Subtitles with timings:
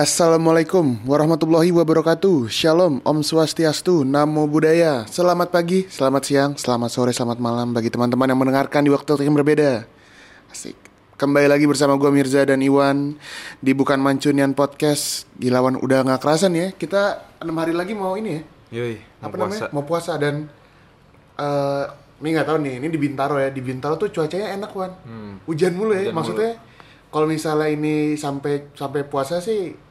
[0.00, 2.48] Assalamualaikum warahmatullahi wabarakatuh.
[2.48, 5.04] Shalom, Om Swastiastu, Namo Buddhaya.
[5.04, 9.36] Selamat pagi, selamat siang, selamat sore, selamat malam Bagi teman-teman yang mendengarkan di waktu yang
[9.36, 9.84] berbeda.
[10.48, 10.72] Asik.
[11.20, 13.20] Kembali lagi bersama gue Mirza dan Iwan
[13.60, 15.28] Di Bukan Mancunian Podcast.
[15.36, 16.72] Gilawan udah gak kerasan ya?
[16.72, 18.42] Kita 6 hari lagi mau ini ya?
[18.80, 19.44] Yoi, mau Apa puasa.
[19.44, 19.60] namanya?
[19.76, 20.48] Mau puasa dan
[21.36, 21.84] eh
[22.24, 23.52] Ini gak tahu nih, ini di Bintaro ya.
[23.52, 24.96] Di Bintaro tuh cuacanya enak Wan.
[25.04, 25.44] Hmm.
[25.44, 26.56] Hujan mulu ya, Hujan maksudnya
[27.12, 29.89] Kalau misalnya ini sampai sampai puasa sih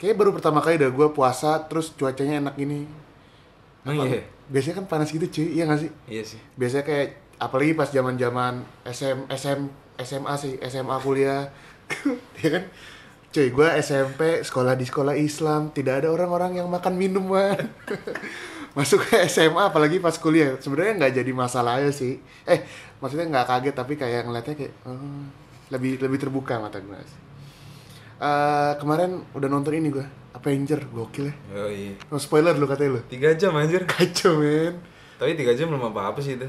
[0.00, 2.88] Kayaknya baru pertama kali dah gue puasa terus cuacanya enak gini.
[3.84, 4.24] Emang iya?
[4.48, 5.92] Biasanya kan panas gitu cuy, iya gak sih?
[6.08, 6.40] Iya sih.
[6.56, 9.60] Biasanya kayak apalagi pas zaman-zaman SM SM
[10.00, 11.52] SMA sih, SMA kuliah.
[12.40, 12.64] ya kan?
[13.28, 17.68] Cuy, gue SMP sekolah di sekolah Islam, tidak ada orang-orang yang makan minum man.
[18.76, 22.16] Masuk ke SMA apalagi pas kuliah, sebenarnya nggak jadi masalah aja sih.
[22.48, 22.64] Eh,
[23.04, 25.28] maksudnya nggak kaget tapi kayak ngeliatnya kayak oh,
[25.68, 26.96] lebih lebih terbuka mata gue.
[28.20, 30.04] Eh, kemarin udah nonton ini gue,
[30.36, 31.34] Avenger, gokil ya.
[31.56, 31.96] Yoi.
[32.12, 33.00] No spoiler lu katanya lu.
[33.08, 33.88] Tiga jam anjir.
[33.88, 34.76] Kacau men.
[35.16, 36.44] Tapi tiga jam belum apa-apa sih itu.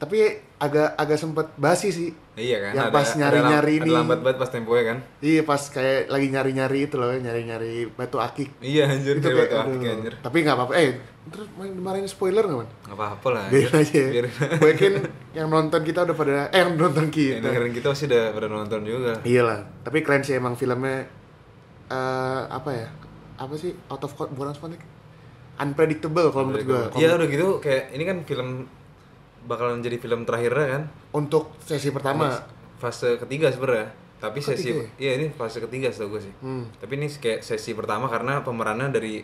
[0.00, 2.10] Tapi agak agak sempet basi sih.
[2.34, 2.72] Iya kan?
[2.72, 3.90] Yang pas nyari-nyari ada, ini.
[3.92, 4.98] Ada lambat banget pas temponya kan?
[5.20, 8.48] Iya pas kayak lagi nyari-nyari itu loh, nyari-nyari batu akik.
[8.58, 9.70] Iya anjir, itu kayak, batu aduh.
[9.70, 10.14] akik anjir.
[10.18, 10.72] Tapi nggak apa-apa.
[10.74, 10.88] Eh,
[11.24, 12.68] terus main dimarahin spoiler nggak man?
[12.82, 13.44] Gak apa-apa lah.
[13.46, 13.68] Anjir.
[13.70, 13.94] aja.
[13.94, 14.08] ya.
[14.10, 14.32] Biarin.
[14.34, 14.92] Gue yakin
[15.32, 17.44] yang nonton kita udah pada, eh yang nonton Yang kita.
[17.44, 19.12] dengerin kita pasti udah pada nonton juga.
[19.22, 19.58] Iya lah.
[19.84, 21.06] Tapi keren sih emang filmnya.
[21.84, 22.88] eh apa ya?
[23.36, 23.76] Apa sih?
[23.86, 24.80] Out of con- bukan spontan.
[25.54, 26.82] Unpredictable kalau menurut gue.
[26.98, 28.66] Iya udah gitu kayak ini kan film
[29.44, 30.82] bakalan jadi film terakhirnya kan?
[31.12, 32.32] Untuk sesi pertama.
[32.80, 33.92] Fase ketiga sebenarnya.
[34.18, 36.34] Tapi sesi Ketiga iya ini fase ketiga setahu gue sih.
[36.40, 36.64] Hmm.
[36.80, 39.20] Tapi ini kayak sesi pertama karena pemerannya dari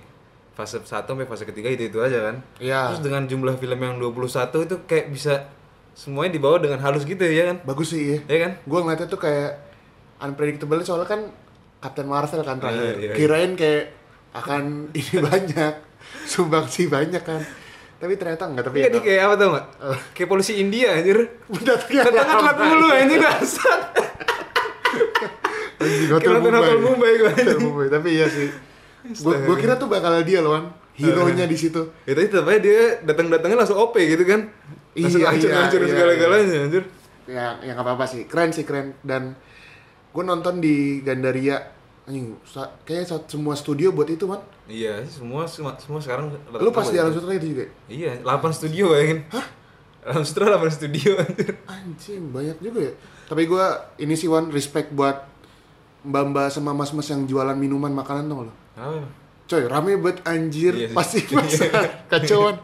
[0.52, 2.36] fase 1 sampai fase ketiga itu-itu aja kan.
[2.60, 2.92] Iya.
[2.92, 5.48] Terus dengan jumlah film yang 21 itu kayak bisa
[5.96, 7.56] semuanya dibawa dengan halus gitu ya kan?
[7.64, 8.18] Bagus sih ya.
[8.28, 8.52] Ya kan?
[8.60, 9.50] gue ngeliatnya tuh kayak
[10.20, 11.20] unpredictable soalnya kan
[11.80, 13.14] Captain Marvel kan terakhir Iya, iya, iya.
[13.16, 13.84] kirain kayak
[14.36, 15.74] akan ini banyak
[16.28, 17.40] sumbangsi banyak kan
[18.00, 19.66] tapi ternyata enggak tapi Iya nih kayak apa tau gak?
[19.76, 19.98] Eh.
[20.16, 21.18] Kayak polisi India anjir.
[21.60, 23.78] datangnya Datang telat mulu anjir dasar.
[25.76, 28.48] Anjing, hotel Mumbai Hotel Mumbai gue Hotel Mumbai tapi iya sih
[29.00, 32.60] gue gue kira tuh bakal dia loh hero nya di situ Ya tapi tetap aja
[32.60, 34.52] dia datang-datangnya langsung OP gitu kan.
[34.92, 36.84] Langsung Iya, hancur-hancurin iya, segala-galanya anjir.
[37.24, 39.38] ya yang apa apa sih keren sih keren dan
[40.10, 41.62] gue nonton di Gandaria
[42.10, 42.74] anjing sa-
[43.24, 47.30] semua studio buat itu man Iya, semua semua, semua sekarang lu pas di Alam Sutra
[47.32, 49.22] itu juga Iya, 8 studio bayangin.
[49.28, 49.46] Hah?
[50.02, 51.54] Alam Sutra 8 studio anjir.
[51.64, 52.92] Anjing, banyak juga ya.
[53.26, 53.66] Tapi gua
[53.96, 55.26] ini sih Wan respect buat
[56.00, 58.54] mbak-mbak sama mas-mas yang jualan minuman makanan tuh lo.
[58.74, 59.02] Apa?
[59.44, 61.66] Coy, rame banget anjir, Iya pasti masa
[62.06, 62.62] kacauan.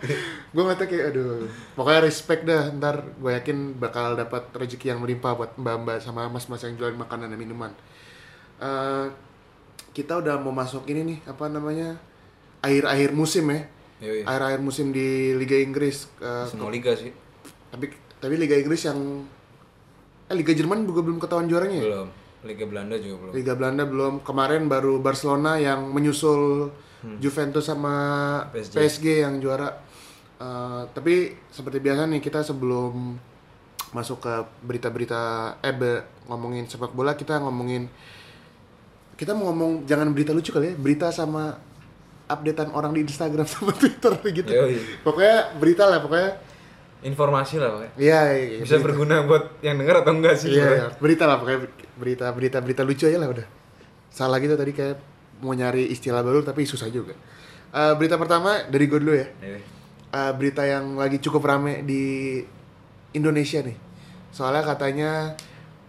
[0.54, 1.42] Gue ngeliatnya kayak aduh,
[1.74, 2.70] pokoknya respect dah.
[2.72, 7.28] Ntar gue yakin bakal dapat rezeki yang melimpah buat mbak-mbak sama mas-mas yang jualan makanan
[7.28, 7.74] dan minuman.
[8.56, 9.06] Eh,
[9.96, 11.96] kita udah mau masuk ini nih, apa namanya?
[12.60, 13.60] Akhir-akhir musim ya.
[13.98, 14.20] Yoi.
[14.22, 16.04] Akhir-akhir musim di Liga Inggris.
[16.20, 17.08] Eh, Semua liga sih.
[17.66, 19.24] tapi tapi Liga Inggris yang
[20.26, 21.84] eh Liga Jerman juga belum ketahuan juaranya ya?
[21.86, 22.08] Belum.
[22.44, 23.32] Liga Belanda juga belum.
[23.32, 26.68] Liga Belanda belum kemarin baru Barcelona yang menyusul
[27.16, 27.94] Juventus sama
[28.50, 28.74] PSG.
[28.76, 29.06] PSG.
[29.22, 29.88] yang juara
[30.36, 33.16] Eh, tapi seperti biasa nih kita sebelum
[33.90, 35.20] masuk ke berita-berita
[35.58, 37.88] eh be- ngomongin sepak bola kita ngomongin
[39.16, 41.56] kita mau ngomong jangan berita lucu kali ya berita sama
[42.28, 45.02] updatean orang di Instagram sama Twitter gitu Yoi.
[45.02, 46.30] pokoknya berita lah pokoknya
[47.04, 47.92] Informasi lah pokoknya.
[48.00, 48.86] Iya, iya, Bisa berita.
[48.88, 50.48] berguna buat yang denger atau enggak sih?
[50.48, 51.60] Iya, iya, berita lah pokoknya
[51.94, 53.46] berita berita berita lucu aja lah udah.
[54.08, 54.96] Salah gitu tadi kayak
[55.44, 57.12] mau nyari istilah baru tapi susah juga.
[57.70, 59.28] Eh, berita pertama dari gue dulu ya.
[59.38, 59.60] Iya.
[60.08, 62.40] Eh, berita yang lagi cukup rame di
[63.12, 63.76] Indonesia nih.
[64.32, 65.10] Soalnya katanya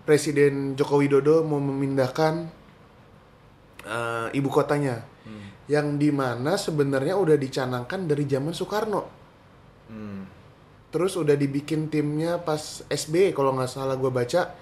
[0.04, 2.52] Presiden Joko Widodo mau memindahkan
[3.88, 5.01] eh, ibu kotanya.
[5.24, 5.48] Hmm.
[5.72, 9.01] Yang di mana sebenarnya udah dicanangkan dari zaman Soekarno.
[9.88, 10.28] Hmm.
[10.92, 14.56] Terus udah dibikin timnya pas SB kalau nggak salah gue baca.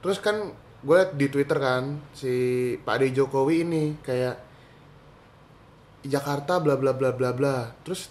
[0.00, 2.32] Terus kan gue liat di Twitter kan si
[2.80, 4.40] Pak Ade Jokowi ini kayak
[6.00, 7.56] Jakarta bla bla bla bla bla.
[7.84, 8.08] Terus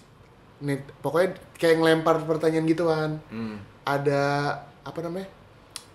[0.62, 3.18] nih pokoknya kayak ngelempar pertanyaan gitu kan.
[3.34, 3.58] Hmm.
[3.82, 4.54] Ada
[4.86, 5.30] apa namanya?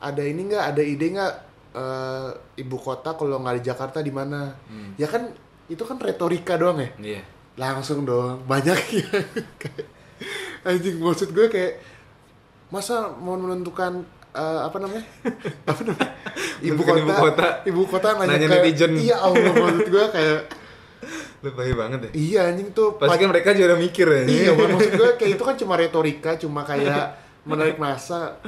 [0.02, 0.64] Ada ini nggak?
[0.74, 1.34] Ada ide nggak
[1.74, 4.54] eh, ibu kota kalau nggak di Jakarta di mana?
[4.64, 4.94] Hmm.
[4.94, 5.28] Ya kan
[5.64, 7.22] itu kan retorika doang ya Iya.
[7.56, 9.08] langsung dong banyak ya
[10.62, 11.80] anjing maksud gue kayak
[12.68, 15.04] masa mau menentukan eh, apa namanya
[15.70, 16.10] apa namanya
[16.60, 17.46] ibu kota ibu kota.
[17.64, 18.92] ibu kota nanya, Nanya kayak netizen.
[18.96, 20.40] iya allah maksud gue kayak
[21.44, 22.10] Lebay banget ya.
[22.14, 24.22] iya anjing tuh Pasti kan mereka juga udah mikir ya.
[24.24, 27.04] iya maksud gue kayak itu kan cuma retorika cuma kayak
[27.42, 28.40] menarik masa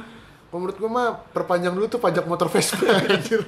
[0.57, 2.81] menurut gue mah perpanjang dulu tuh pajak motor Vespa
[3.13, 3.41] anjir.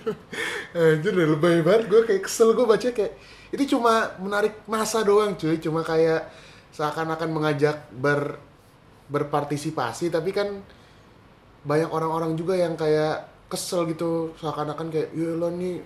[0.74, 1.90] Anjir udah lebay banget.
[1.90, 3.14] Gue kayak kesel gue baca kayak
[3.50, 5.58] itu cuma menarik masa doang cuy.
[5.58, 6.30] Cuma kayak
[6.74, 8.38] seakan-akan mengajak ber
[9.10, 10.62] berpartisipasi tapi kan
[11.66, 14.38] banyak orang-orang juga yang kayak kesel gitu.
[14.38, 15.82] Seakan-akan kayak ya lo nih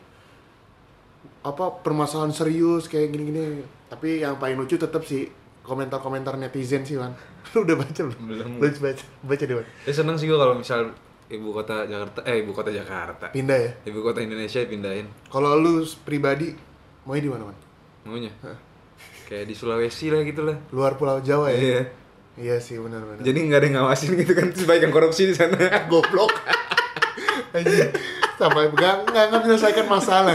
[1.44, 3.64] apa permasalahan serius kayak gini-gini.
[3.88, 7.16] Tapi yang paling lucu tetap sih komentar-komentar netizen sih man
[7.56, 8.22] lu udah baca belum?
[8.28, 8.50] Belum.
[8.60, 10.92] lu baca baca deh man Ya seneng sih gue kalau misal
[11.28, 15.80] ibu kota Jakarta, eh ibu kota Jakarta, pindah ya ibu kota Indonesia pindahin, kalau lu
[16.02, 16.52] pribadi
[17.04, 17.58] mau di mana man
[18.04, 18.32] maunya.
[19.24, 20.60] Kayak di Sulawesi lah gitu lah.
[20.70, 21.82] luar pulau Jawa ya Iya.
[22.36, 25.56] iya sih benar-benar Jadi nggak ada yang ngawasin gitu kan, yang korupsi di sana.
[25.92, 26.34] goblok
[27.52, 27.90] anjing
[28.34, 30.34] sampai nggak nggak nggak menyelesaikan masalah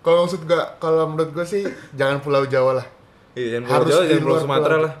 [0.00, 1.62] kalau maksud gak kalau menurut gue sih
[1.92, 2.86] jangan pulau Jawa lah
[3.34, 4.84] Iya, jangan Harus Pulau Jawa, di jangan Pulau Sumatera pulau.
[4.84, 4.94] lah.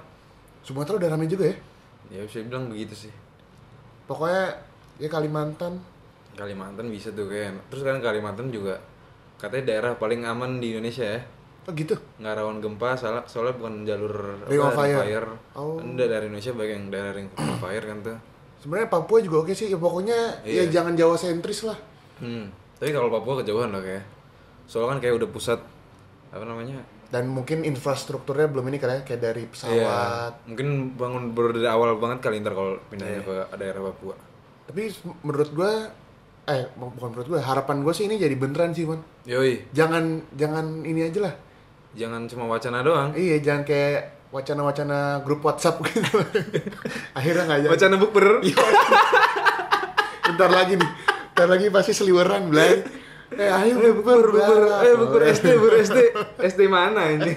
[0.60, 1.56] Sumatera udah rame juga ya
[2.10, 3.12] Ya bisa bilang begitu sih.
[4.04, 4.44] pokoknya
[4.96, 5.80] ya Kalimantan
[6.32, 7.54] Kalimantan bisa tuh kayak.
[7.68, 8.74] Terus kan Kalimantan juga
[9.34, 11.20] katanya daerah paling aman di Indonesia ya.
[11.64, 15.28] oh gitu Nggak rawan gempa, salah soalnya bukan jalur Ring of apa, fire.
[15.54, 15.78] Oh.
[15.78, 18.18] Kan dari Indonesia banyak yang daerah ring of fire kan tuh.
[18.56, 20.72] sebenarnya Papua juga oke sih ya pokoknya ya Iya.
[20.72, 21.78] jangan Jawa sentris lah
[22.14, 22.46] Hmm.
[22.76, 24.04] Tapi kalau Papua kejauhan lah kayak.
[24.64, 25.60] Soalnya kan kayak udah pusat
[26.28, 26.82] apa namanya?
[27.06, 29.98] dan mungkin infrastrukturnya belum ini kali ya kayak dari pesawat Iya.
[30.44, 33.46] Mungkin bangun baru dari awal banget kali ntar kalau pindahnya Iya.
[33.46, 34.14] ke daerah Papua.
[34.64, 34.90] Tapi
[35.24, 35.72] menurut gua
[36.44, 40.84] eh bukan menurut gua harapan gua sih ini jadi beneran sih man Yoi, jangan jangan
[40.84, 41.34] ini aja lah.
[41.96, 43.16] Jangan cuma wacana doang.
[43.16, 46.20] iya jangan kayak wacana-wacana grup WhatsApp gitu.
[47.18, 47.72] Akhirnya nggak jadi.
[47.72, 48.26] Wacana bukber.
[50.28, 50.90] bentar lagi nih.
[51.32, 55.98] Bentar lagi pasti seliweran belai eh ayo Eh bukber, bukber, eh bukber SD, bukber SD,
[56.38, 57.32] SD mana ini?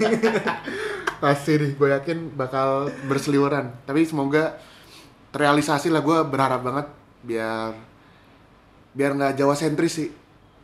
[1.22, 3.72] pasti nih gue yakin bakal berseliweran.
[3.82, 4.58] Tapi semoga
[5.34, 6.04] terrealisasi lah.
[6.04, 6.86] Gue berharap banget
[7.24, 7.74] biar
[8.94, 10.08] biar nggak Jawa sentris sih.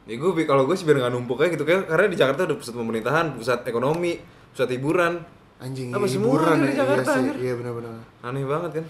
[0.05, 2.59] Ya gue kalau gue sih biar nggak numpuk aja gitu kan karena di Jakarta udah
[2.61, 4.21] pusat pemerintahan, pusat ekonomi,
[4.53, 5.23] pusat hiburan.
[5.55, 7.95] anjing Apa hiburan ada di ya Jakarta, iya sih iya benar-benar
[8.27, 8.87] Aneh banget kan?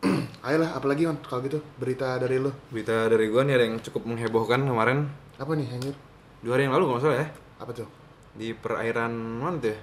[0.46, 4.04] ayolah apalagi on kalau gitu berita dari lo Berita dari gue nih ada yang cukup
[4.06, 5.08] menghebohkan kemarin.
[5.40, 5.96] Apa nih anjir?
[6.44, 7.26] Dua hari yang lalu kalau salah ya.
[7.58, 7.88] Apa tuh?
[8.36, 9.80] Di perairan mana tuh ya?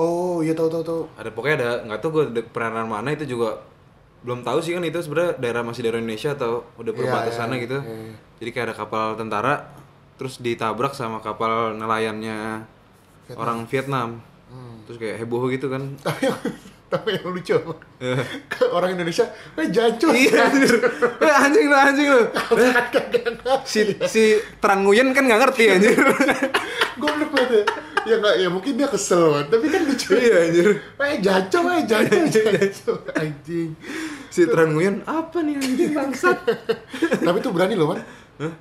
[0.00, 1.02] oh iya tahu tahu tahu.
[1.20, 3.60] Ada pokoknya ada nggak tahu gue di perairan mana itu juga
[4.20, 7.64] belum tahu sih kan itu sebenarnya daerah masih daerah Indonesia atau udah Iya, perbatasannya iya,
[7.64, 7.78] gitu.
[7.80, 8.14] iya, iya.
[8.36, 9.54] jadi kayak ada kapal tentara
[10.14, 12.68] terus ditabrak sama kapal nelayannya
[13.24, 13.40] Vietnam.
[13.40, 14.08] orang Vietnam.
[14.50, 14.82] Hmm.
[14.82, 15.82] terus kayak heboh gitu kan.
[16.04, 16.36] Tapi yang
[16.90, 17.70] tapi yang lucu apa?
[18.50, 19.22] ke orang Indonesia
[19.54, 20.10] eh jancur.
[20.10, 20.74] Iya anjir
[21.22, 22.22] eh, anjing lo anjing lo
[22.58, 22.72] Eh,
[23.62, 23.80] si
[24.10, 24.22] si
[24.58, 25.94] Trang Nguyen kan nggak ngerti anjir
[27.00, 27.62] goblok banget
[28.06, 30.08] ya nggak ya mungkin dia kesel banget tapi kan lucu.
[30.16, 30.68] Iya anjir.
[30.98, 33.70] Eh jancur eh jancur jancur anjing.
[34.30, 36.38] Si Trang Nguyen apa nih anjing bangsat?
[37.20, 38.00] Tapi tuh berani loh man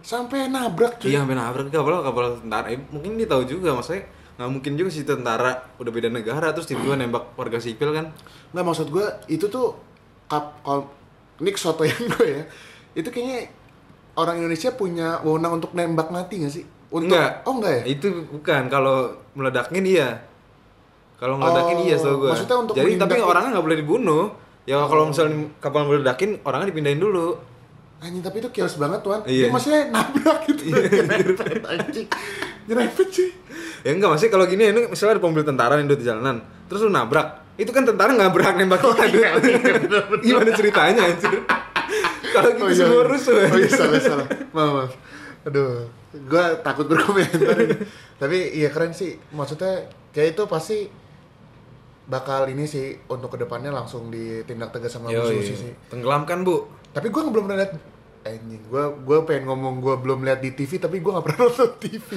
[0.04, 1.16] sampai nabrak cuy.
[1.16, 1.72] Iya sampai nabrak.
[1.72, 2.68] Kapal kapal tentara.
[2.72, 4.08] Eh, mungkin dia tahu juga maksudnya
[4.40, 8.12] nggak mungkin juga si tentara udah beda negara terus tiba-tiba nembak warga sipil kan?
[8.56, 9.76] Nggak maksud gue itu tuh
[10.32, 10.64] kap
[11.40, 12.44] ini soto yang gue ya.
[12.96, 13.52] Itu kayaknya
[14.20, 18.08] orang Indonesia punya wewenang untuk nembak mati nggak sih untuk enggak oh enggak ya itu
[18.34, 20.10] bukan kalau meledakin iya
[21.20, 24.24] kalau meledakin Oh, iya setahu gua maksudnya untuk jadi tapi orangnya nggak boleh dibunuh
[24.66, 27.50] ya kalau misalnya kapal meledakin orangnya dipindahin dulu
[28.00, 29.20] Anjing tapi itu chaos banget tuan.
[29.28, 29.52] Iya.
[29.52, 30.72] Dia maksudnya nabrak gitu.
[31.12, 32.08] Nyerempet anjing.
[32.72, 33.30] Nyerempet sih.
[33.80, 36.84] ya enggak masih kalau gini ini misalnya ada mobil tentara nih Dut, di jalanan terus
[36.84, 40.20] lu nabrak itu kan tentara nggak berhak nembak kita Dut.
[40.28, 41.48] gimana ceritanya anjir
[42.36, 44.28] kalau gitu semua rusuh Oh iya salah salah.
[44.52, 44.92] Maaf, maaf.
[45.48, 45.88] Aduh,
[46.26, 47.58] gua takut berkomentar.
[48.22, 49.18] Tapi iya keren sih.
[49.30, 50.90] Maksudnya kayak itu pasti
[52.10, 55.30] bakal ini sih untuk ke depannya langsung ditindak tegas sama Yoi.
[55.30, 55.74] musuh sih.
[55.88, 57.78] tenggelamkan bu Tapi gua belum pernah lihat
[58.20, 61.70] anjing gua gua pengen ngomong gua belum lihat di TV tapi gua nggak pernah nonton
[61.78, 62.08] TV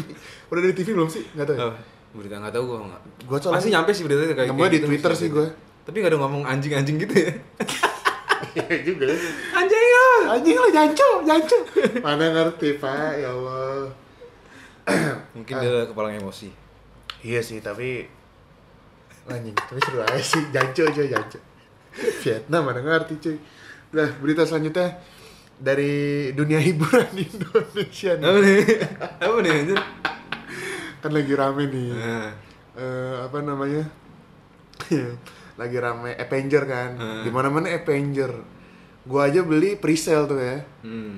[0.48, 1.68] udah dari TV belum sih nggak tahu ya?
[1.68, 1.74] Oh,
[2.16, 4.78] berita nggak tahu gua nggak Gua soalnya pasti nyampe sih berita kayak nemunya kayak di
[4.80, 5.46] gitu, Twitter mesti sih gua.
[5.84, 7.32] tapi nggak ada ngomong anjing-anjing gitu ya
[8.52, 9.16] Iya juga ya.
[9.54, 9.71] anjing
[10.28, 11.58] Anjing lo jancu, jancu.
[12.00, 13.90] Mana ngerti pak, ya Allah.
[15.32, 16.50] mungkin dia kepala emosi
[17.22, 18.02] Iya sih, tapi
[19.24, 21.38] anjing, tapi seru aja sih, jancu aja jancu.
[22.22, 23.36] Vietnam mana ngerti cuy.
[23.94, 24.98] Nah, berita selanjutnya
[25.54, 28.26] dari dunia hiburan di Indonesia nih.
[28.26, 28.60] apa nih
[29.22, 29.80] apa nih anjir
[30.98, 31.88] Kan lagi rame nih.
[31.92, 32.30] Nah,
[32.72, 33.84] Eh, apa namanya?
[35.60, 36.90] lagi rame Avenger kan.
[36.96, 37.22] Hmm.
[37.22, 38.32] Di mana-mana Avenger.
[39.02, 40.62] Gua aja beli pre-sale tuh ya.
[40.82, 41.14] hmm.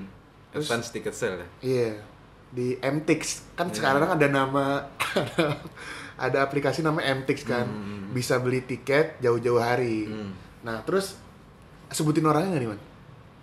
[0.55, 1.93] advance ticket sale ya Iya
[2.55, 4.87] di MTix kan sekarang ada nama
[6.25, 7.67] ada aplikasi nama MTix kan
[8.15, 10.07] bisa beli tiket jauh-jauh hari.
[10.07, 10.31] Hmm.
[10.63, 11.19] Nah terus
[11.91, 12.81] sebutin orangnya nggak nih man?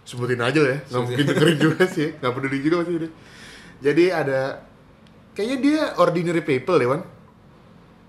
[0.01, 3.11] sebutin aja lah ya nggak mungkin dengerin juga sih nggak peduli juga pasti dia
[3.81, 4.41] jadi ada
[5.37, 7.05] kayaknya dia ordinary people deh Wan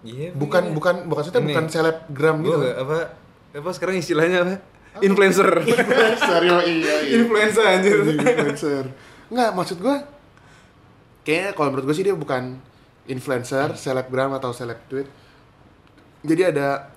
[0.03, 0.35] Iya.
[0.35, 0.75] bukan iya.
[0.75, 1.49] bukan bukan maksudnya Ini.
[1.55, 2.99] bukan selebgram gitu apa
[3.55, 4.55] apa sekarang istilahnya apa?
[4.99, 5.49] Influencer.
[5.62, 7.96] influencer yo, iya iya Influencer anjir.
[8.04, 8.84] influencer
[9.26, 9.96] nggak maksud gue
[11.22, 12.61] kayaknya kalau menurut gue sih dia bukan
[13.04, 15.08] influencer selebgram atau seleb tweet
[16.20, 16.92] jadi ada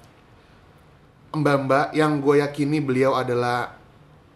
[1.31, 3.71] mbak-mbak yang gue yakini beliau adalah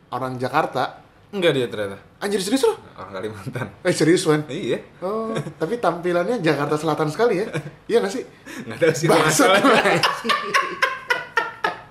[0.10, 2.02] orang Jakarta Enggak dia ternyata.
[2.18, 3.68] anjir serius loh Orang Kalimantan.
[3.80, 4.82] eh serius Wan Iya.
[5.00, 7.48] oh tapi tampilannya Jakarta Selatan sekali ya
[7.86, 8.24] iya nggak sih
[8.64, 9.62] Enggak tahu sih Bangsat.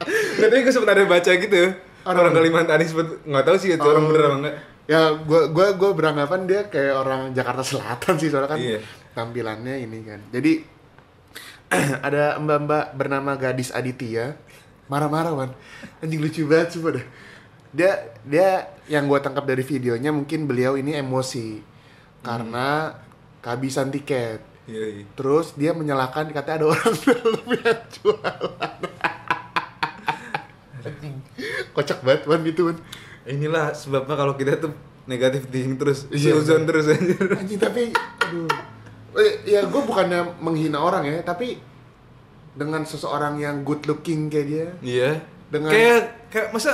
[0.00, 1.57] Enggak tahu gue sempat ada baca gitu.
[2.05, 4.09] Orang- Orang, Kalimantan ini sempat enggak tahu sih itu orang Oh.
[4.09, 4.57] bener apa enggak.
[4.87, 8.81] ya gue gua gua beranggapan dia kayak orang Jakarta Selatan sih soalnya kan Iya.
[9.12, 10.64] tampilannya ini kan jadi
[12.00, 14.33] ada mbak-mbak bernama Gadis Aditya
[14.87, 15.50] marah-marah man
[16.00, 17.05] anjing lucu banget sumpah dah
[17.69, 17.90] dia
[18.25, 18.49] dia
[18.87, 21.61] yang gue tangkap dari videonya mungkin beliau ini emosi
[22.19, 22.97] karena
[23.38, 25.05] kehabisan tiket Iya, iya.
[25.12, 28.73] terus dia menyalahkan katanya ada orang dalam yang jualan.
[31.75, 32.78] kocak banget man gitu man
[33.25, 34.73] Inilah sebabnya kalau kita tuh
[35.04, 37.16] negatif thinking terus, Iya, terus anjir.
[37.30, 38.49] anjing tapi aduh
[39.11, 41.58] Eh, ya gue bukannya menghina orang ya tapi
[42.52, 45.11] dengan seseorang yang good looking kayak dia Iya.
[45.49, 46.73] Dengan- kayak kayak masa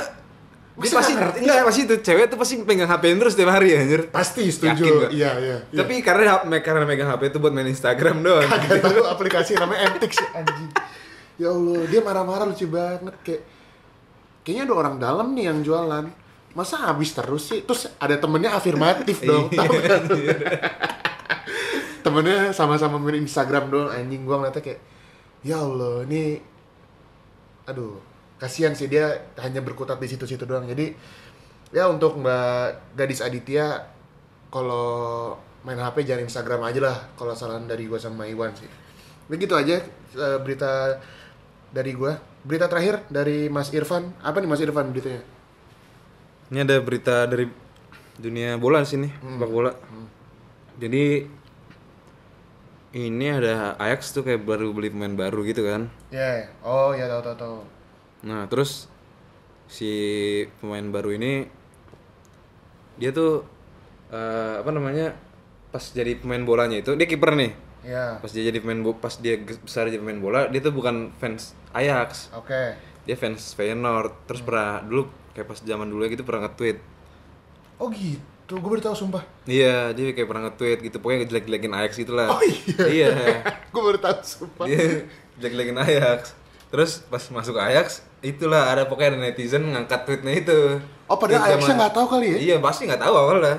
[0.75, 1.37] dia pasti ngerti?
[1.39, 4.11] enggak pasti itu cewek tuh pasti pegang HP terus tiap hari anjir.
[4.11, 5.77] pasti setuju iya iya iya.
[5.77, 8.43] Tapi karena karena megang HP itu buat main Instagram doang.
[8.43, 10.67] kagak tahu aplikasi namanya Emtix anjing
[11.35, 13.41] ya Allah dia marah-marah lucu banget kayak
[14.45, 16.05] kayaknya ada orang dalam nih yang jualan.
[16.55, 17.65] Masa habis terus sih?
[17.65, 20.01] Terus ada temennya afirmatif dong Iya, tahu kan?
[22.05, 24.23] Temennya sama-sama main Instagram doang anjing.
[24.23, 24.79] Gua ngeliatnya kayak
[25.41, 26.39] ya Allah ini
[27.65, 27.97] aduh
[28.37, 30.69] kasihan sih dia hanya berkutat di situ-situ doang.
[30.69, 30.93] Jadi
[31.73, 33.81] ya untuk Mbak Gadis Aditya
[34.53, 35.33] kalau
[35.65, 38.69] main HP jangan Instagram aja lah kalau saran dari gua sama Iwan sih.
[39.27, 39.81] Begitu aja
[40.15, 41.01] eh, berita
[41.73, 45.21] dari gua berita terakhir dari Mas Irfan apa nih Mas Irfan beritanya
[46.53, 47.49] Ini ada berita dari
[48.21, 49.71] dunia bola sini, sepak bola.
[50.77, 51.25] Jadi
[52.95, 55.91] ini ada Ajax tuh kayak baru beli pemain baru gitu kan.
[56.13, 57.57] ya oh ya tahu tahu tahu
[58.25, 58.89] Nah, terus
[59.69, 59.91] si
[60.61, 61.45] pemain baru ini
[62.95, 63.43] dia tuh
[64.13, 65.13] eh, apa namanya?
[65.73, 67.51] Pas jadi pemain bolanya itu dia kiper nih.
[67.85, 71.13] Ya Pas dia jadi pemain bo- pas dia besar jadi pemain bola, dia tuh bukan
[71.15, 72.33] fans Ajax.
[72.33, 72.73] oke
[73.05, 74.25] Dia fans Feyenoord.
[74.25, 76.79] Terus pernah dulu kayak pas zaman dulu gitu pernah nge-tweet
[77.75, 81.91] oh gitu gue baru tahu sumpah Iya, dia kayak pernah nge-tweet gitu, pokoknya ngejelek-jelekin Ajax
[81.97, 82.29] gitu lah.
[82.29, 82.85] Oh, iya.
[82.87, 83.09] Iya.
[83.73, 86.33] gue baru tahu sumpah dia jelek-jelekin Ajax.
[86.65, 90.59] Terus pas masuk Ajax, itulah ada pokoknya ada netizen ngangkat tweetnya itu.
[91.05, 92.37] Oh, padahal Ajaxnya nggak tahu kali ya?
[92.39, 93.55] Iya, pasti nggak tahu awalnya.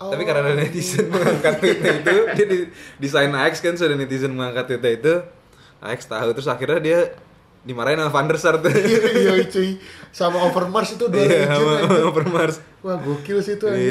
[0.00, 0.08] Oh.
[0.08, 2.58] Tapi karena netizen mengangkat tweetnya itu, dia di
[2.96, 5.14] desain Ajax kan sudah netizen mengangkat tweetnya itu,
[5.78, 6.98] Ajax tahu terus akhirnya dia
[7.60, 8.72] dimarahin sama Van der Sar tuh.
[8.72, 9.76] iya iya cuy
[10.10, 12.04] sama Overmars itu dua Iya, legend sama anjing.
[12.06, 12.56] Overmars.
[12.80, 13.84] wah gokil sih itu anjing.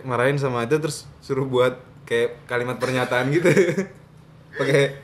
[0.00, 3.52] dimarahin sama itu terus suruh buat kayak kalimat pernyataan gitu
[4.58, 4.96] pakai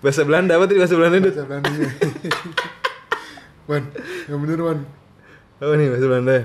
[0.00, 1.88] bahasa Belanda apa tadi bahasa Belanda itu Bahasa Belandanya.
[3.66, 3.84] Wan,
[4.24, 4.78] yang bener Wan.
[5.58, 6.36] apa nih bahasa Belanda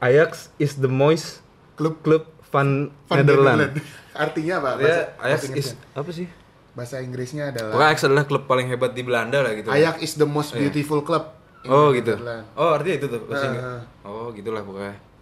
[0.00, 1.41] Ajax is the moist
[1.78, 3.80] Klub club van, Van Nederland
[4.24, 4.70] Artinya apa?
[4.76, 6.28] dia Bahasa, Ajax bahasa is apa sih
[6.72, 10.12] bahasa Inggrisnya adalah pokoknya Ajax adalah klub paling hebat di Belanda lah gitu Ajax is
[10.16, 11.36] the most beautiful club.
[11.62, 12.16] in oh gitu
[12.56, 13.80] oh artinya itu tuh ah.
[14.02, 15.12] oh gitulah pokoknya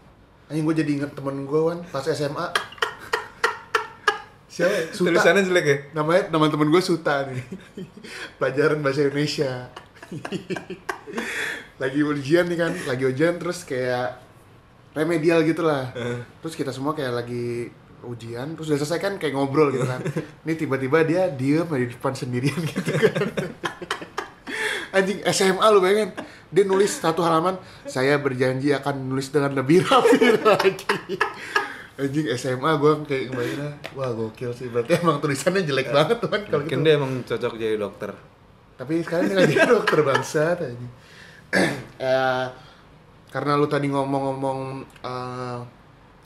[0.50, 2.46] Anjing gue jadi inget temen gue Wan pas SMA.
[4.50, 4.90] Siapa?
[4.90, 5.14] Suta.
[5.14, 7.38] tulisannya jelek ya Namanya nama temen gue Suta nih.
[8.42, 9.70] Pelajaran bahasa Indonesia.
[11.78, 14.18] lagi ujian nih kan, lagi ujian terus kayak
[14.94, 15.90] remedial gitu lah.
[16.42, 17.70] Terus kita semua kayak lagi
[18.00, 20.00] ujian, terus udah selesai kan kayak ngobrol gitu kan.
[20.48, 23.28] Ini tiba-tiba dia diem di depan sendirian gitu kan.
[24.96, 26.16] Anjing SMA lu bayangin.
[26.50, 31.14] Dia nulis satu halaman Saya berjanji akan nulis dengan lebih rapi lagi.
[32.00, 34.66] Anjing SMA gue kayak kebayangnya Wah gokil sih.
[34.72, 36.86] Berarti emang tulisannya jelek banget tuh kan kalau mungkin gitu.
[36.88, 38.10] dia emang cocok jadi dokter.
[38.80, 40.92] Tapi sekarang dia jadi dokter bangsat anjing.
[42.00, 42.46] Eh,
[43.30, 44.58] Karena lu tadi ngomong-ngomong
[45.06, 45.58] eh,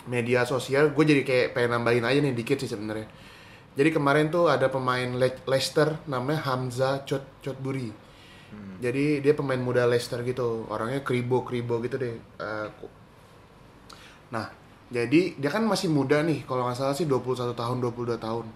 [0.04, 3.08] Media sosial Gue jadi kayak pengen nambahin aja nih dikit sih sebenarnya
[3.74, 7.90] Jadi kemarin tuh ada pemain Le- Leicester namanya Hamza Chot Chotburi.
[8.78, 12.14] Jadi dia pemain muda Leicester gitu, orangnya kribo-kribo gitu deh.
[12.14, 12.92] Eh, ku-
[14.30, 14.46] nah,
[14.90, 18.46] jadi dia kan masih muda nih, kalau nggak salah sih 21 tahun, 22 tahun.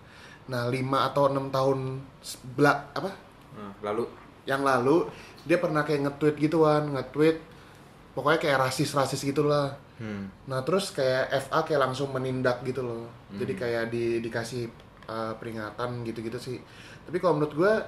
[0.48, 1.78] Nah, 5 atau 6 tahun
[2.22, 3.10] sebelak apa?
[3.58, 4.06] nah, lalu
[4.46, 4.96] Yang lalu
[5.44, 7.36] dia pernah kayak nge-tweet gituan, nge-tweet
[8.18, 10.30] pokoknya kayak rasis-rasis gitulah Hmm.
[10.46, 13.10] Nah terus kayak FA kayak langsung menindak gitu loh.
[13.34, 13.60] Jadi Hmm.
[13.60, 14.70] kayak di dikasih
[15.10, 16.62] uh, peringatan gitu-gitu sih.
[17.02, 17.82] Tapi kalau menurut gua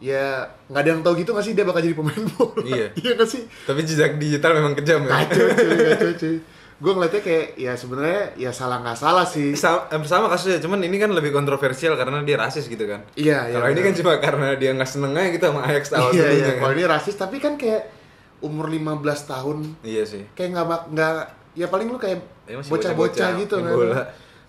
[0.00, 2.64] ya nggak ada yang tahu gitu nggak sih dia bakal jadi pemain bola.
[2.64, 2.86] Iya.
[3.04, 3.44] iya nggak sih?
[3.44, 5.12] Tapi jejak digital memang kejam ya.
[5.12, 6.36] Kacau cuy, kacau cuy.
[6.80, 9.52] Gue ngeliatnya kayak ya sebenarnya ya salah nggak salah sih.
[9.52, 13.04] Sama, eh, sama kasusnya, cuman ini kan lebih kontroversial karena dia rasis gitu kan.
[13.12, 13.60] Iya, iya.
[13.60, 13.84] Kalau ini benar.
[13.84, 16.50] kan cuma karena dia nggak seneng aja gitu sama Ajax awal Iya, iya.
[16.56, 17.99] Kalau ini rasis tapi kan kayak
[18.40, 20.24] umur 15 tahun Iya sih.
[20.32, 21.12] kayak nggak nggak
[21.52, 23.70] ya paling lu kayak Ya, bocah-bocah gitu kan.
[23.70, 24.02] bola.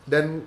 [0.04, 0.42] Dan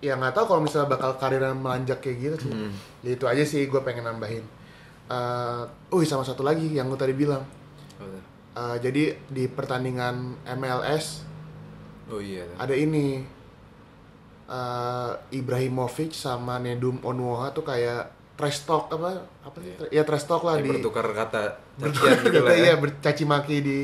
[0.00, 2.52] ya nggak tahu kalau misalnya bakal karirnya melanjak kayak gitu sih.
[2.52, 2.72] Hmm.
[3.00, 4.40] Ya itu aja sih gue pengen nambahin.
[5.06, 7.44] Eh, oh sama satu lagi yang gue tadi bilang.
[8.50, 11.22] Eh, jadi di pertandingan MLS
[12.08, 12.42] Oh iya.
[12.56, 13.22] ada ini
[14.48, 18.10] eh Ibrahimovic sama Nedum Onuoha tuh kayak
[18.40, 19.10] trash talk apa
[19.42, 19.76] apa sih?
[19.88, 21.42] Ya trash talk lah Kayak di bertukar kata
[21.80, 22.56] bertukar gitu kata, ya.
[22.58, 23.78] iya bercaci maki di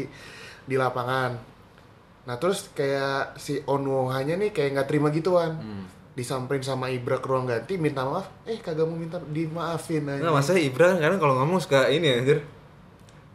[0.65, 1.37] di lapangan.
[2.25, 5.53] Nah terus kayak si Onuohanya nih kayak nggak terima gituan.
[5.55, 5.85] Hmm.
[6.13, 10.17] Disamperin sama Ibra ke ruang ganti minta maaf, eh kagak mau minta dimaafin aja.
[10.19, 12.41] Enggak, masa Ibra kan kadang kalau ngomong suka ini anjir.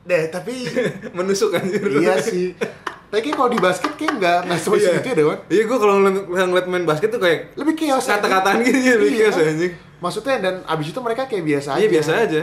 [0.02, 0.66] Deh tapi
[1.14, 1.78] Menusuk anjir.
[1.94, 2.58] iya sih.
[3.06, 4.98] Tapi kayak kalau di basket kayak nggak nggak seperti Iya.
[4.98, 5.38] itu ya Dewan.
[5.46, 8.18] Iya, gua kalau ngeliat, main basket tuh kayak Lebih chaos aja.
[8.18, 9.24] kata-kataan gitu ya, lebih Iya.
[9.28, 9.74] chaos anjing.
[10.02, 11.82] Maksudnya dan abis itu mereka kayak biasa aja.
[11.82, 12.42] Iya, biasa aja.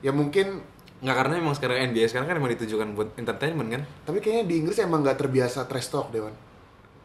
[0.00, 0.62] Ya mungkin
[1.00, 3.82] Nggak karena emang sekarang NBA sekarang kan emang ditujukan buat entertainment kan.
[4.04, 6.36] tapi kayaknya di Inggris emang nggak terbiasa trash talk Dewan.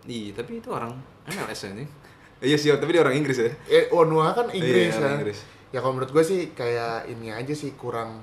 [0.03, 0.91] Iya, tapi itu orang
[1.25, 1.87] MLS anjing.
[2.43, 3.47] Iya sih, tapi dia orang Inggris ya.
[3.65, 5.15] Eh, Onuoha kan Inggris Iya, kan.
[5.15, 5.39] Inggris.
[5.71, 8.19] Ya kalau menurut gue sih kayak ini aja sih kurang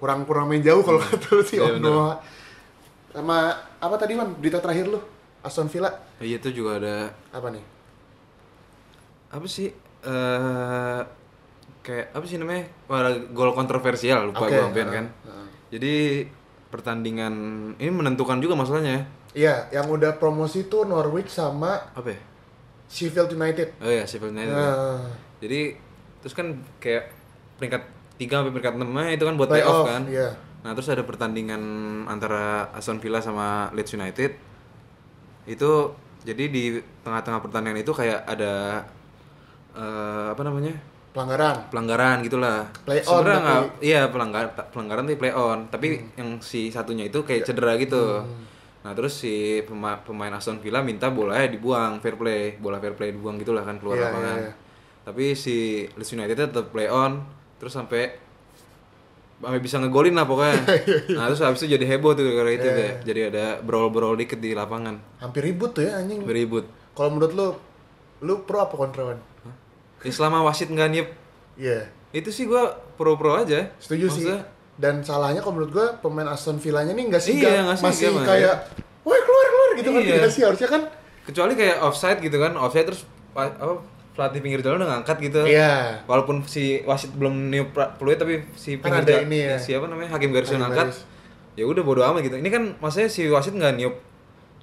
[0.00, 2.16] kurang kurang main jauh kalau kata lu sih Iya.
[3.12, 4.96] Sama apa tadi man berita terakhir lu
[5.40, 6.96] Aston Villa Iya itu juga ada
[7.28, 7.64] apa nih?
[9.28, 9.68] apa sih
[10.02, 11.00] eh
[11.82, 15.46] kayak apa sih namanya Wah, gol kontroversial lupa Oke, gua sampean heeh, kan heeh.
[15.74, 15.94] jadi
[16.70, 17.34] pertandingan
[17.76, 22.20] ini menentukan juga masalahnya Iya, yang udah promosi tuh Norwich sama apa ya
[22.92, 23.72] Sheffield United.
[23.80, 24.60] oh ya Sheffield United ya.
[24.60, 25.08] Nah,
[25.40, 25.60] jadi
[26.20, 27.08] terus kan kayak
[27.56, 27.82] peringkat
[28.20, 30.28] 3 sampai peringkat 6 -nya itu kan buat Playoff, playoff kan iya.
[30.62, 31.62] nah terus ada pertandingan
[32.06, 34.30] antara Aston Villa sama Leeds United
[35.48, 35.70] itu
[36.22, 38.84] jadi di tengah-tengah pertandingan itu kayak ada
[39.72, 40.72] eh, apa namanya
[41.10, 41.56] pelanggaran.
[41.68, 42.64] pelanggaran gitulah.
[42.82, 45.58] Play on Sebenarnya nggak, iya pelanggaran pelanggaran tapi play on.
[45.68, 46.08] Tapi Hmm.
[46.16, 48.24] yang si satunya itu kayak cedera gitu.
[48.82, 49.32] Nah terus si
[49.62, 53.76] pema- pemain Aston Villa minta bolanya dibuang fair play, bola fair play dibuang gitulah kan
[53.76, 54.36] keluar Iya, lapangan.
[54.36, 54.52] iya, iya.
[55.02, 55.56] Tapi si
[55.88, 57.22] Leeds United tetap play on,
[57.56, 58.18] terus sampai
[59.38, 60.54] sampai bisa ngegolin lah pokoknya.
[61.16, 64.38] nah terus habis itu jadi heboh tuh gara itu Iya, kayak jadi ada brawl-brawl dikit
[64.38, 66.22] di lapangan, Hampir ribut tuh ya anjing.
[66.22, 66.62] beribut.
[66.92, 67.48] Kalau menurut lu
[68.22, 69.18] lu pro apa kontra?
[70.02, 71.08] Ya, selama wasit nggak niep
[71.54, 71.86] Iya.
[72.10, 73.70] itu sih gua pro-pro aja.
[73.76, 74.26] Setuju sih.
[74.26, 74.40] Maksudnya,
[74.74, 78.24] Dan salahnya kalau menurut gua pemain Aston Villanya nih nggak sih Iya, nggak masih sigap,
[78.24, 78.54] kayak
[79.02, 80.14] woi keluar keluar gitu kan Iya.
[80.16, 80.82] tidak sih harusnya kan
[81.22, 83.78] kecuali kayak offside gitu kan offside terus apa
[84.12, 86.02] pelatih pinggir jalan udah ngangkat gitu Iya.
[86.04, 89.56] walaupun si wasit belum niup peluit tapi si Kan pinggir jalan ini ya.
[89.56, 90.88] siapa namanya hakim garis ngangkat
[91.52, 93.94] ya udah bodo amat gitu ini kan maksudnya si wasit nggak niup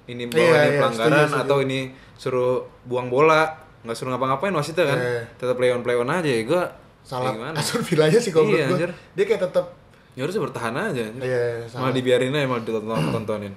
[0.06, 1.42] ini bahwa Iya, ini iya, pelanggaran setuju, setuju.
[1.46, 1.78] atau ini
[2.14, 3.42] suruh buang bola
[3.80, 5.22] nggak suruh ngapa-ngapain wasitnya kan Iya.
[5.36, 6.62] tetap play on play on aja ya gua
[7.00, 8.90] salah ya gimana Aston Villanya sih kalau Iya, anjir.
[9.16, 9.66] Dia kayak tetap
[10.12, 11.22] ya harusnya bertahan aja anjir.
[11.22, 11.80] Iya, salah.
[11.88, 13.54] malah dibiarin aja malah ditonton tontonin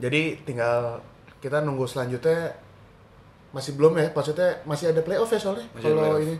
[0.00, 0.96] Jadi tinggal
[1.38, 2.56] kita nunggu selanjutnya
[3.50, 6.38] masih belum ya, maksudnya masih ada playoff ya soalnya kalau ini.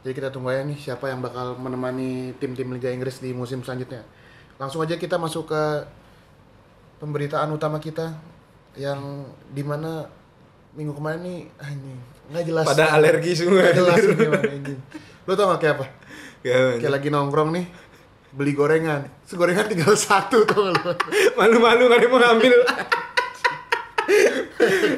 [0.00, 4.00] Jadi kita tunggu aja nih siapa yang bakal menemani tim-tim Liga Inggris di musim selanjutnya.
[4.56, 5.62] Langsung aja kita masuk ke
[6.98, 8.12] pemberitaan utama kita
[8.76, 10.04] yang di mana
[10.72, 12.64] minggu kemarin nih anjing nggak jelas.
[12.64, 14.80] pada alergi semua Nggak jelas ini anjing.
[15.26, 15.86] Lo tau gak kayak apa?
[16.46, 16.78] Ya.
[16.78, 17.66] Kayak lagi nongkrong nih
[18.30, 19.10] beli gorengan.
[19.26, 20.94] Segorengan tinggal satu tuh lo.
[21.38, 22.54] malu-malu nggak ada yang mau ngambil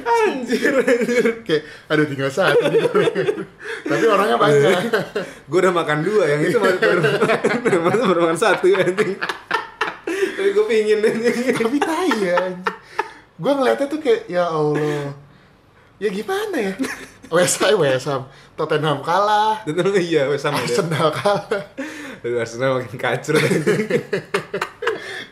[0.03, 2.69] anjir anjir Kayak aduh tinggal satu.
[3.89, 4.81] Tapi orangnya banyak.
[5.49, 7.01] gue udah makan dua yang itu baru baru
[7.65, 9.17] baru, baru makan satu anjing
[10.33, 12.41] tapi gue pingin Tapi tai ya.
[13.39, 15.15] Gue ngeliatnya tuh kayak ya Allah.
[16.03, 16.75] Ya gimana ya?
[17.39, 18.27] West Ham, West Ham.
[18.59, 19.63] Tottenham kalah.
[19.63, 21.63] dan iya sama deh Arsenal kalah.
[22.27, 23.39] Aduh, Arsenal makin kacur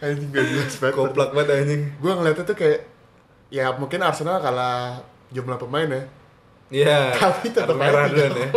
[0.00, 0.96] anjing gak jelas banget.
[0.96, 2.88] koplak banget anjing Gue ngeliatnya tuh kayak
[3.52, 5.02] ya mungkin Arsenal kalah
[5.34, 6.02] jumlah pemain ya.
[6.70, 8.48] Iya, Tapi kartu merah duluan ya.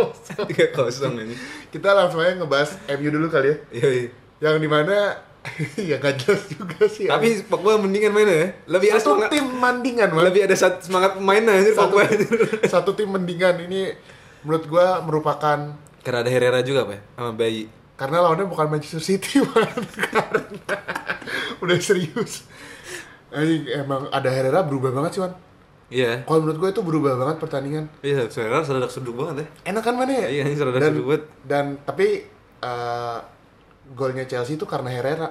[0.46, 1.34] Tiga kosong ini.
[1.74, 3.56] Kita langsung aja ngebahas MU dulu kali ya.
[3.74, 4.08] Iya, iya.
[4.38, 5.18] Yang di mana
[5.90, 7.04] ya gak jelas juga sih.
[7.04, 8.48] Tapi Pogba mendingan mainnya ya.
[8.66, 10.22] Lebih ada satu semangat, tim mandingan, Man.
[10.24, 12.02] lebih ada sat- semangat pemainnya anjir satu, Pogba
[12.66, 13.92] satu tim mendingan ini
[14.40, 15.58] menurut gua merupakan
[16.00, 17.00] Karena ada Herrera juga, Pak, ya?
[17.14, 17.64] sama Bayi.
[17.94, 19.70] karena lawannya bukan Manchester City man.
[19.94, 20.40] karena
[21.60, 22.44] udah serius.
[23.30, 25.32] Anjing emang ada Herrera berubah banget sih, Wan.
[25.88, 26.24] Iya.
[26.24, 27.84] Kalau menurut gue itu berubah banget pertandingan.
[28.00, 29.70] Iya, sekarang sedadak seduk banget ya.
[29.70, 30.26] Enak kan mana ya?
[30.26, 31.24] Iya, ini sedadak dan, seduk banget.
[31.44, 32.06] Dan tapi
[32.60, 33.18] eh,
[33.88, 35.28] golnya Chelsea itu karena Herrera.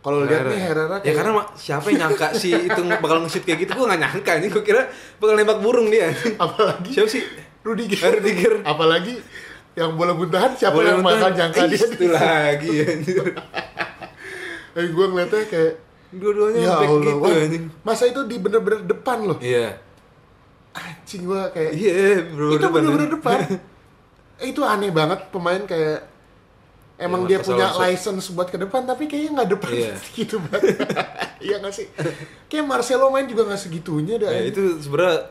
[0.00, 3.62] Kalau lihat nih Herrera Ya karena ma- siapa yang nyangka sih itu bakal nge-shoot kayak
[3.62, 4.84] gitu gue gak nyangka ini gue kira
[5.16, 7.24] bakal nembak burung dia apalagi siapa sih
[7.62, 8.12] Rudiger.
[8.12, 8.60] Rudiger.
[8.62, 9.16] apalagi
[9.72, 11.16] yang bola buntahan siapa Boleh yang nonton?
[11.16, 13.24] bakal jangka Eh, dia itu lagi anjir
[14.74, 15.72] Eh, gue ngeliatnya kayak
[16.12, 19.38] dua-duanya ya Allah, gitu anjing masa itu di bener-bener depan loh.
[19.40, 19.80] iya
[20.70, 21.94] Anjing gue kayak iya
[22.28, 23.38] bro itu bener-bener depan.
[24.36, 26.12] Eh, itu aneh banget pemain kayak
[26.96, 27.82] emang Iya, dia punya Alonso.
[27.82, 29.94] license buat ke depan tapi kayaknya nggak depan Iya.
[30.16, 30.78] gitu banget.
[31.44, 31.86] Iya nggak sih?
[32.46, 34.30] Kayak Marcelo main juga nggak segitunya dah.
[34.30, 35.28] Ya, itu sebenarnya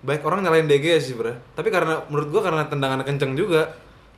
[0.00, 3.68] baik orang nyalain DG sih bro tapi karena menurut gua karena tendangan kenceng juga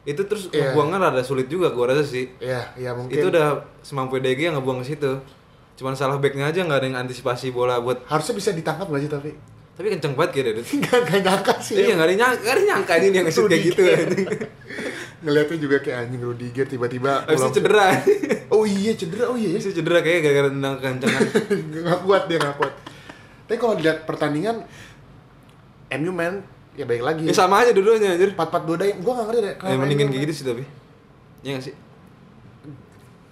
[0.05, 0.71] itu terus Iya.
[0.71, 3.11] ngebuangnya rada sulit juga gua rasa sih Iya, iya mungkin.
[3.11, 5.18] itu udah semampu DG yang ngebuang ke situ
[5.75, 9.31] cuman salah backnya aja nggak ada yang antisipasi bola buat harusnya bisa ditangkap sih tapi
[9.73, 10.66] tapi kenceng banget Dedut.
[10.81, 11.75] nggak nggak nyangka sih.
[11.77, 13.83] iya nggak ada nyangka nggak ada nyangka ini yang nge-shoot kayak gitu.
[15.23, 17.89] Ngeliatnya juga kayak anjing Rudiger tiba-tiba Habis itu cedera
[18.51, 19.57] Oh iya cedera, oh iya ya.
[19.57, 21.21] Habis itu cedera kayak gara-gara tendang kencengan
[21.83, 22.75] nggak kuat dia nggak kuat.
[23.47, 24.57] Tapi kalau dilihat pertandingan
[25.93, 27.25] MU main ya baik lagi.
[27.25, 29.55] ya sama aja dua-duanya anjir Empat empat dua day, gue nggak ngerti deh.
[29.61, 30.65] ya mendingan kayak gitu sih tapi
[31.41, 31.75] Iya nggak sih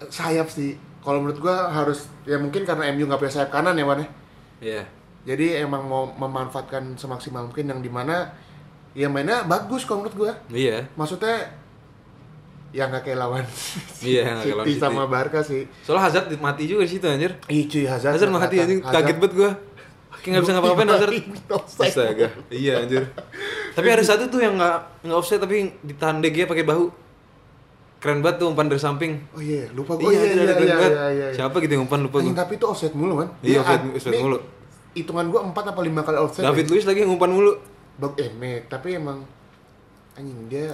[0.07, 0.71] Sayap sih.
[1.01, 4.07] Kalau menurut gue harus ya mungkin karena MU nggak punya sayap kanan ya Wan ya.
[4.61, 4.81] iya
[5.21, 8.29] Jadi emang mau memanfaatkan semaksimal mungkin yang di mana
[8.93, 10.31] ya mainnya bagus kalau menurut gue.
[10.57, 11.60] iya Maksudnya
[12.71, 13.43] ya nggak kayak lawan
[13.99, 14.81] Iya, lawan City City.
[14.81, 15.67] sama Barca sih.
[15.83, 18.15] soalnya Hazard mati juga di situ anjir Ih cuy Hazard.
[18.15, 19.51] Hazard mati anjing kaget banget gua
[20.13, 21.13] kayak nggak bisa ngapa-ngapain Hazard
[21.81, 23.03] Astaga, iya anjir.
[23.71, 26.93] Tapi ada satu tuh yang nggak nggak offset tapi ditahan DG pakai bahu.
[27.97, 29.13] Keren banget tuh umpan dari samping.
[29.29, 30.09] Oh iya, lupa gue.
[30.09, 30.91] iya, iya, iya, iya, banget.
[30.91, 31.27] iya, iya.
[31.31, 32.33] Siapa gitu yang umpan lupa gua.
[32.35, 33.29] tapi itu offset mulu kan?
[33.41, 34.37] Iya, offset- offset mulu.
[34.91, 36.43] Hitungan gua 4 apa 5 kali offset.
[36.43, 36.65] David.
[36.67, 37.53] Luiz lagi yang umpan mulu.
[37.97, 38.29] Bag eh,
[38.65, 39.21] tapi emang
[40.13, 40.69] anjing dia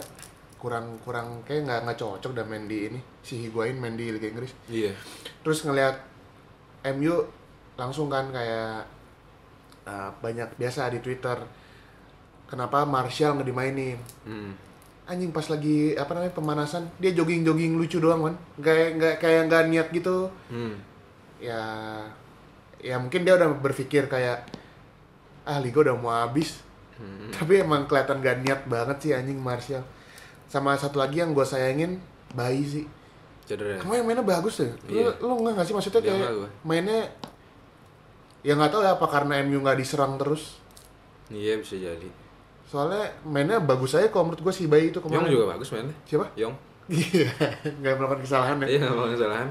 [0.58, 4.28] kurang kurang kayak nggak nggak cocok dah main di ini si Higuain main di Liga
[4.28, 4.54] Inggris.
[4.68, 4.92] Iya.
[5.42, 5.96] Terus ngelihat
[6.92, 7.16] MU
[7.74, 8.86] langsung kan kayak
[9.84, 11.38] uh, banyak biasa di Twitter
[12.46, 14.52] kenapa Martial nggak dimainin Hmm.
[15.06, 19.42] anjing pas lagi apa namanya pemanasan dia jogging jogging lucu doang kan kayak nggak kayak
[19.46, 20.76] nggak niat gitu Hmm.
[21.38, 21.62] ya
[22.78, 24.48] ya mungkin dia udah berpikir kayak
[25.44, 26.60] ah liga udah mau habis
[26.98, 27.30] Hmm.
[27.30, 29.86] tapi emang kelihatan gak niat banget sih anjing Martial
[30.48, 32.86] sama satu lagi yang gue sayangin Bayi sih
[33.44, 33.78] Cedera.
[33.78, 35.12] kemarin mainnya bagus deh lu, Iya.
[35.18, 36.30] lu nggak nggak sih maksudnya kayak
[36.62, 37.00] mainnya
[38.42, 40.60] ya nggak tahu ya apa karena MU nggak diserang terus
[41.28, 42.08] Iya bisa jadi.
[42.64, 45.96] soalnya mainnya bagus aja kalau menurut gue si Bayi itu Yong kemarin juga bagus mainnya.
[46.04, 46.56] siapa Yong.
[46.88, 47.28] iya
[47.80, 49.50] nggak melakukan kesalahan ya Iya nggak mau kesalahan.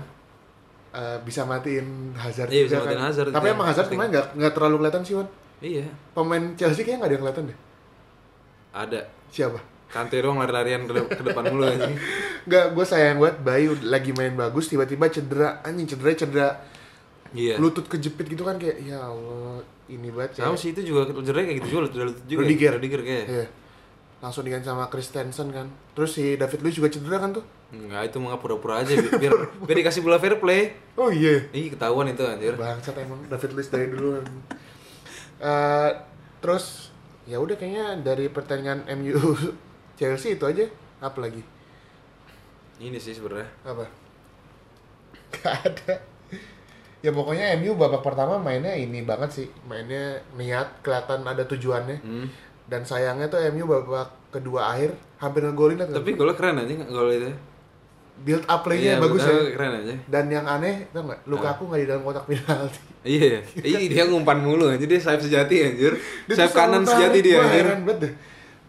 [0.93, 3.05] Eh, bisa matiin Hazard Iya, bisa matiin kan.
[3.07, 5.29] Hazard, Tapi emang yang Hazard kemarin nggak nggak terlalu kelihatan sih Wan.
[5.59, 5.85] Iya.
[6.11, 7.59] Pemain Chelsea kayaknya nggak ada yang kelihatan deh.
[8.73, 9.01] Ada.
[9.29, 9.61] Siapa?
[9.87, 11.95] Kante doang lari-larian ke, ke depan mulu anjing.
[12.45, 16.49] Nggak, gue sayang banget Bayu lagi main bagus tiba-tiba cedera anjing cedera cedera
[17.29, 17.59] Iya.
[17.59, 21.43] lutut kejepit gitu kan kayak ya Allah ini banget Sama kayak sih itu juga cedera
[21.43, 22.41] kayak gitu juga lutut lutut juga.
[22.41, 22.73] Rudiger.
[22.75, 23.27] Rudiger kayak.
[23.29, 23.47] Iya.
[24.17, 28.17] langsung diganti sama Christensen kan terus si David Luiz juga cedera kan tuh Enggak, itu
[28.17, 30.73] mah pura-pura aja bi- biar biar dikasih bola fair play.
[30.95, 32.55] oh iya Ih, ketahuan itu anjir.
[32.55, 34.23] bangsat emang David Luiz dari dulu
[35.37, 35.91] Eh,
[36.39, 36.89] terus
[37.25, 39.21] ya udah kayaknya dari pertandingan MU
[39.97, 40.65] Chelsea itu aja
[40.99, 41.43] apa lagi
[42.77, 43.49] Ini sih sebenarnya.
[43.63, 43.85] apa
[45.35, 45.95] Gak ada
[46.99, 52.27] ya pokoknya MU babak pertama mainnya ini banget sih mainnya niat kelihatan ada tujuannya Hmm.
[52.67, 55.79] dan sayangnya tuh MU babak kedua akhir hampir ngegolin?
[55.79, 57.31] Tapi golnya keren aja gol itu.
[58.19, 59.95] build up playnya Iya, bagus ya Keren aja.
[60.09, 64.41] dan yang aneh tau nggak Lukaku nggak di dalam kotak penalti Iya, iya dia ngumpan
[64.41, 65.93] mulu anjir dia sayap sejati anjir.
[66.27, 67.61] Dia sayap kanan sejati dia anjir.
[67.63, 68.13] heran banget deh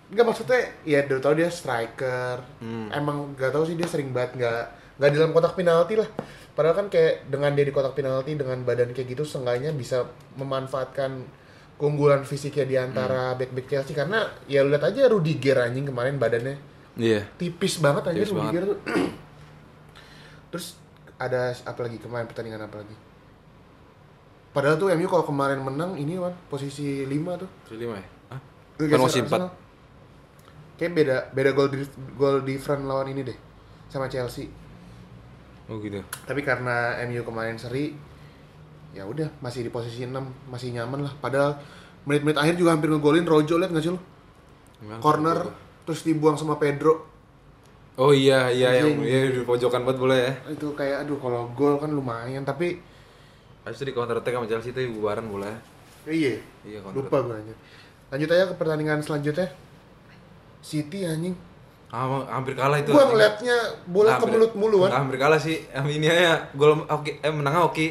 [0.07, 2.95] nggak maksudnya ya udah tau dia striker hmm.
[2.95, 4.63] emang nggak tau sih dia sering banget nggak
[4.97, 6.07] nggak dalam kotak penalti lah
[6.55, 10.07] padahal kan kayak dengan dia di kotak penalti dengan badan kayak gitu seenggaknya bisa
[10.39, 11.27] memanfaatkan
[11.75, 13.37] keunggulan fisiknya di antara hmm.
[13.37, 16.55] back-back Chelsea karena ya lu lihat aja Rudiger anjing kemarin badannya
[16.95, 17.27] yeah.
[17.35, 18.71] tipis banget aja Rudiger banget.
[18.71, 18.79] tuh
[20.55, 20.67] terus
[21.19, 22.95] ada apa lagi kemarin pertandingan apa lagi
[24.55, 28.07] padahal tuh MU kalau kemarin menang ini kan posisi 5 tuh posisi 5 ya?
[28.31, 28.41] Hah?
[28.87, 29.66] Kan masih 4
[30.77, 31.77] Kayak beda beda gol di
[32.13, 33.37] gol different lawan ini deh
[33.89, 34.47] sama Chelsea.
[35.67, 35.99] Oh gitu.
[36.23, 37.91] Tapi karena MU kemarin seri
[38.95, 40.15] ya udah masih di posisi 6,
[40.47, 41.13] masih nyaman lah.
[41.19, 41.59] Padahal
[42.07, 43.91] menit-menit akhir juga hampir ngegolin Rojo liat nggak sih?
[44.85, 45.51] Emang Corner gitu.
[45.89, 47.03] terus dibuang sama Pedro.
[47.97, 50.33] Oh iya iya yang iya, di pojokan banget boleh ya.
[50.53, 52.77] Itu kayak aduh kalau gol kan lumayan tapi
[53.67, 55.51] Habis itu di counter attack sama Chelsea itu bubaran boleh.
[56.07, 56.39] iya.
[56.63, 57.57] Iya counter Lupa gue.
[58.07, 59.51] Lanjut aja ke pertandingan selanjutnya.
[60.67, 61.31] City anjing.
[61.87, 62.91] Ah, hampir kalah itu.
[62.91, 63.55] Gua ngeliatnya
[63.87, 64.91] bola Hampir- kemelut mulu kan.
[64.99, 65.63] Hampir kalah sih.
[65.71, 67.87] Ini aja gol oke eh menang oke.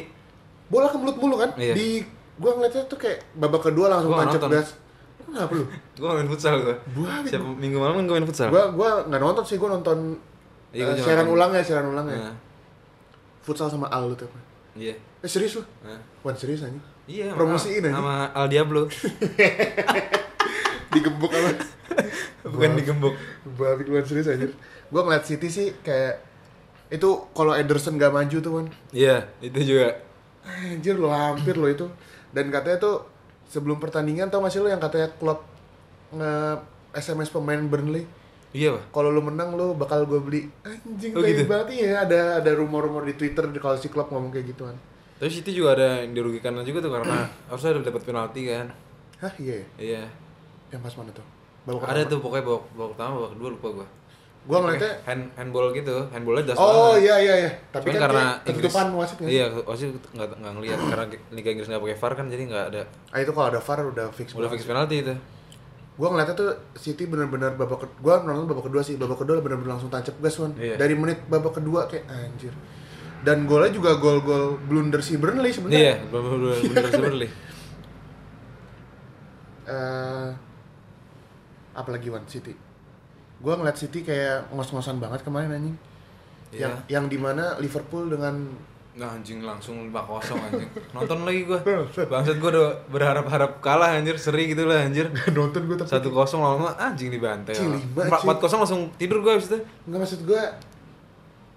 [0.69, 1.49] Bola kemelut mulu kan.
[1.57, 1.73] Iya.
[1.73, 2.05] Di
[2.37, 4.77] gua ngeliatnya tuh kayak babak kedua langsung Gua tancap gas.
[5.17, 5.65] Kenapa lu?
[5.99, 6.77] Gua main futsal gua.
[6.93, 8.47] Gua Siapa minggu malam kan gua main futsal.
[8.47, 9.97] gua gua nggak nonton sih, gua nonton
[10.69, 11.35] Iya, eh, gua juga siaran nonton.
[11.35, 12.17] ulang ya, siaran ulang ya.
[12.21, 12.35] Nah,
[13.41, 14.29] Futsal sama Al lu tuh.
[14.73, 14.93] Iya.
[14.93, 15.63] Eh serius lu?
[15.81, 15.97] Nah.
[16.21, 16.83] Wan serius anjing.
[17.07, 17.95] Iya, Promosiin aja.
[17.95, 18.85] sama Al Diablo.
[20.89, 21.51] Digembok apa?
[22.47, 23.13] Bukan digembok.
[23.53, 24.51] Babi luar serius anjir.
[24.87, 26.23] Gua ngeliat City sih kayak
[26.87, 29.99] itu kalau Ederson gak maju tuh kan Iya, itu juga.
[30.47, 31.83] anjir lo hampir lo itu
[32.31, 32.95] dan katanya tuh
[33.45, 35.43] sebelum pertandingan tau gak sih lo yang katanya klub
[36.09, 36.63] nge
[36.95, 38.07] SMS pemain Burnley
[38.55, 38.95] Iya, Pak.
[38.95, 41.43] kalau lo menang lo bakal gue beli anjing Oh, gitu?
[41.43, 44.79] banget ya ada ada rumor-rumor di Twitter di kalau si klub ngomong kayak gituan
[45.19, 48.71] Tapi City juga ada yang dirugikan juga tuh karena harusnya dapat penalti kan.
[49.19, 49.65] hah iya ya?
[49.77, 50.03] Iya.
[50.67, 51.25] Yang pas mana tuh
[51.63, 52.07] babak Ada pertama?
[52.07, 53.87] tuh pokoknya babak, babak pertama, babak kedua lupa gua.
[54.43, 57.03] gua ngeliatnya hand handball gitu, handballnya jelas oh banget.
[57.03, 59.35] iya iya iya tapi Cuman kan karena ketutupan wasit nggak sih?
[59.35, 62.81] Iya, wasit nggak nggak ngelihat karena Liga Inggris nggak pakai VAR kan jadi nggak ada
[63.11, 65.15] ah itu kalau ada VAR udah fix udah fix penalti itu.
[65.93, 69.89] Gua ngeliatnya tuh City bener-bener babak gua nonton babak kedua sih, babak kedua bener-bener langsung
[69.89, 70.53] tancap gas Wan.
[70.53, 70.77] Iya.
[70.77, 72.53] Dari menit babak kedua kayak anjir.
[73.19, 75.95] Dan golnya juga gol-gol blunder si Burnley Iya, sebenarnya.
[76.07, 77.29] bener bener bener sebenarnya.
[81.77, 82.57] Apalagi Wan City.
[83.37, 85.77] Gua ngeliat City kayak ngos-ngosan banget kemarin anjing.
[86.49, 86.65] Iya.
[86.65, 88.57] Yang yang di mana Liverpool dengan
[88.97, 89.93] Nah anjing langsung 5-0
[90.49, 90.69] anjing.
[90.97, 91.61] Nonton lagi gua.
[92.11, 95.13] Bangsat gua udah berharap-harap kalah anjir, seri gitu lah anjir.
[95.37, 97.53] nonton gue tapi 1-0 lama anjing dibantai.
[97.53, 98.25] Lima, Cih.
[98.25, 99.61] 4-0 langsung tidur gua abis itu.
[99.61, 100.43] nggak maksud gua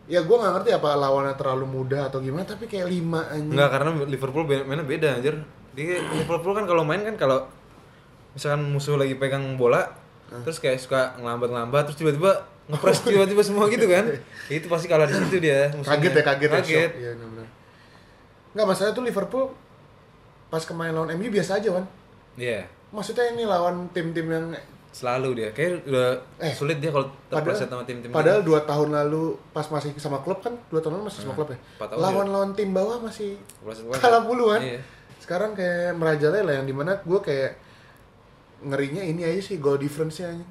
[0.04, 3.56] ya gua nggak ngerti apa lawannya terlalu mudah atau gimana tapi kayak lima anjing.
[3.56, 5.34] Enggak, karena Liverpool mainnya beda anjir.
[5.72, 7.48] Di Liverpool kan kalau main kan kalau
[8.36, 9.88] misalkan musuh lagi pegang bola,
[10.40, 12.30] terus kayak suka ngelambat-ngelambat terus tiba-tiba
[12.66, 14.04] ngepres tiba-tiba semua gitu kan.
[14.48, 15.66] itu pasti kalah di situ dia.
[15.70, 15.90] musuhnya.
[15.92, 16.70] kaget ya kaget, ya Kaget.
[16.86, 16.92] shock.
[16.96, 17.46] Iya benar.
[18.50, 19.44] Nggak masalah tuh Liverpool
[20.46, 21.84] pas kemarin lawan MU biasa aja kan.
[22.34, 22.66] Iya.
[22.90, 24.46] Maksudnya ini lawan tim-tim yang
[24.90, 25.48] Selalu dia.
[25.50, 28.10] Kayak udah Eh, sulit dia kalau terpleset sama tim-tim.
[28.10, 31.36] padahal dua tahun lalu pas masih sama klub kan dua tahun lalu masih sama Nah,
[31.36, 31.58] klub ya.
[31.78, 33.38] empat tahun Lawan lawan tim bawah masih
[33.96, 34.58] kalah mulu kan.
[34.60, 34.82] Iya.
[35.22, 37.54] Sekarang kayak merajalela yang di mana gue kayak
[38.60, 40.46] ngerinya ini aja sih goal difference-nya aja.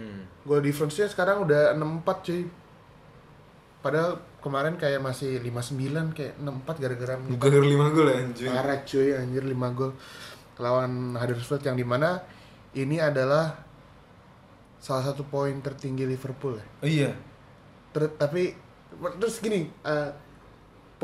[0.00, 0.26] Hmm.
[0.44, 2.42] Goal difference-nya sekarang udah 6-4 cuy.
[3.84, 8.50] Padahal kemarin kayak masih 5-9 kayak 6-4 gara-gara dari 5 gol anjing.
[8.52, 9.92] Parah cuy anjir 5 gol
[10.58, 12.22] lawan Huddersfield yang di mana
[12.78, 13.58] ini adalah
[14.78, 16.66] salah satu poin tertinggi Liverpool ya.
[16.84, 17.10] Oh iya.
[17.90, 18.54] Ter- tapi
[19.18, 20.10] terus gini eh,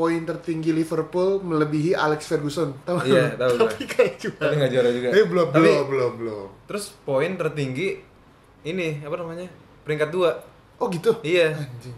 [0.01, 4.89] poin tertinggi Liverpool melebihi Alex Ferguson tahu Iya, tahu tapi kayak cuma Tapi nggak juara
[4.89, 5.07] juga.
[5.11, 8.01] eh belum Tapi- belum belum belum Terus poin tertinggi
[8.63, 9.45] ini apa namanya?
[9.81, 10.81] Peringkat 2.
[10.81, 11.53] oh gitu Iya.
[11.53, 11.93] anjing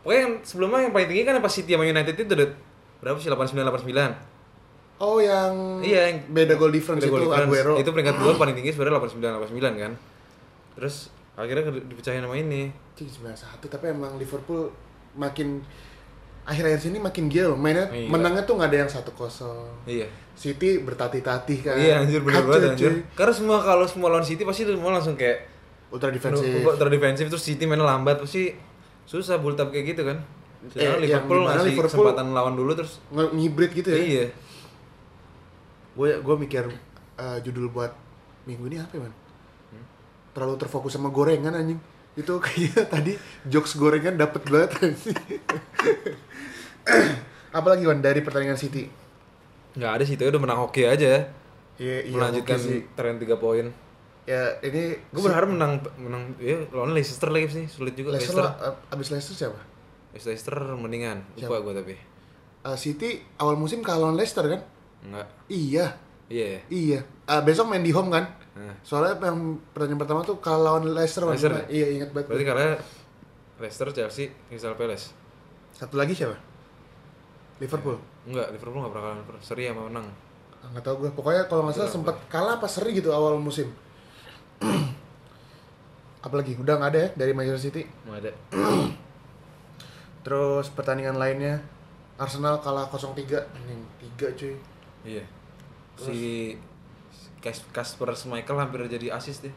[0.00, 2.48] Pokoknya yang sebelumnya yang paling tinggi kan pas City sama United itu udah
[3.00, 4.14] berapa sih 89 89.
[4.96, 7.50] oh yang Iya, yang beda goal difference itu goal difference.
[7.50, 9.92] Aguero Itu peringkat 2 paling tinggi sebenarnya 89 89 kan.
[10.74, 10.94] Terus
[11.34, 12.70] akhirnya dipecahin sama ini.
[12.94, 14.70] Cing, 91 tapi emang Liverpool
[15.14, 15.66] makin
[16.44, 17.58] akhir-akhir sini makin gila loh.
[17.58, 18.06] mainnya Iya.
[18.06, 20.04] menangnya tuh nggak ada yang satu kosong Iya.
[20.34, 22.92] City bertatih-tatih kan Iya anjir bener banget anjir.
[23.12, 25.48] Karena semua kalau semua lawan City pasti semua langsung kayak
[25.88, 28.52] ultra defensif terus defensif terus City mainnya lambat pasti
[29.04, 30.18] susah build up kayak gitu kan.
[30.64, 34.26] Sedangkan Eh, yang Liverpool ngasih Liverpool- kesempatan lawan dulu terus ngibrit gitu ya iya.
[35.94, 36.64] gue gue mikir
[37.14, 37.92] eh, judul buat
[38.44, 39.14] minggu ini apa ya man
[39.70, 39.84] Hmm?
[40.32, 41.78] terlalu terfokus sama gorengan anjing
[42.14, 43.12] itu kayak tadi
[43.44, 45.14] jokes gorengan dapet banget anjing
[47.52, 48.84] apalagi Wan dari pertandingan City
[49.74, 51.26] Nggak ada sih, itu udah menang hoki aja.
[51.74, 52.86] Iya, iya, Melanjutkan sih.
[52.94, 53.66] tren 3 poin.
[54.24, 58.70] ya ini Gue berharap menang menang ya lawan Leicester lagi sih, sulit juga Leicester, Leicester.
[58.70, 59.60] eh, abis Leicester siapa?
[60.14, 61.94] Leicester mendingan, lupa gue tapi.
[62.62, 64.62] Eh, City awal musim kalah lawan Leicester kan?
[65.02, 65.26] Enggak.
[65.48, 65.86] Iya,
[66.26, 66.46] Iya.
[66.48, 66.60] ya?
[66.70, 66.98] iya.
[67.02, 68.24] Eh, besok main di home kan?
[68.54, 71.26] Nah, Soalnya yang pertandingan pertama tuh kalah lawan Leicester.
[71.26, 71.66] Leicester.
[71.66, 72.30] Iya, ingat banget.
[72.30, 72.66] berarti karena
[73.58, 75.10] Leicester, Chelsea, Crystal Palace.
[75.70, 76.38] Satu lagi siapa?
[77.58, 77.96] Liverpool.
[78.24, 79.42] Enggak, Liverpool enggak pernah kalah Liverpool.
[79.42, 80.06] Seri sama menang.
[80.58, 81.10] Ah, nggak tahu gue.
[81.12, 83.68] Pokoknya kalau nggak salah sempat kalah pas seri gitu awal musim.
[86.24, 87.82] Apalagi udah nggak ada ya dari Manchester City.
[88.08, 88.32] Enggak ada.
[90.24, 91.60] Terus pertandingan lainnya
[92.16, 93.12] Arsenal kalah 0-3.
[93.44, 93.80] Anjing,
[94.16, 94.54] 3 cuy.
[95.04, 95.24] Iya.
[96.00, 96.16] Si
[97.44, 99.52] Kas- Kasper Schmeichel hampir jadi asis deh.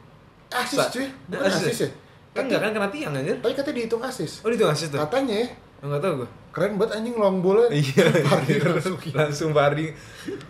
[0.52, 1.08] Asis cuy.
[1.32, 1.90] Bukan Asis asis ya?
[2.36, 3.40] Kan enggak kan kena tiang anjir.
[3.40, 4.44] Tapi katanya dihitung asis.
[4.44, 5.00] Oh itu asis tuh.
[5.00, 5.48] Katanya ya.
[5.80, 6.30] Enggak tahu gua.
[6.58, 7.70] Keren banget anjing long bola.
[7.78, 8.66] Iya, anjir.
[8.66, 9.14] masukin.
[9.14, 9.94] langsung Pardi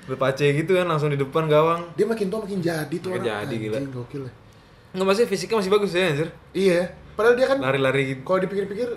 [0.08, 1.84] lepace gitu kan langsung di depan gawang.
[2.00, 3.44] Dia makin tua makin jadi tuh Makin orang.
[3.44, 3.76] jadi, gila.
[3.76, 4.32] Anjing, gokil ya.
[4.96, 6.28] Enggak masih fisiknya masih bagus ya anjir.
[6.56, 6.82] Iya.
[7.20, 8.22] Padahal dia kan Lari-lari gitu.
[8.24, 8.88] kalau dipikir-pikir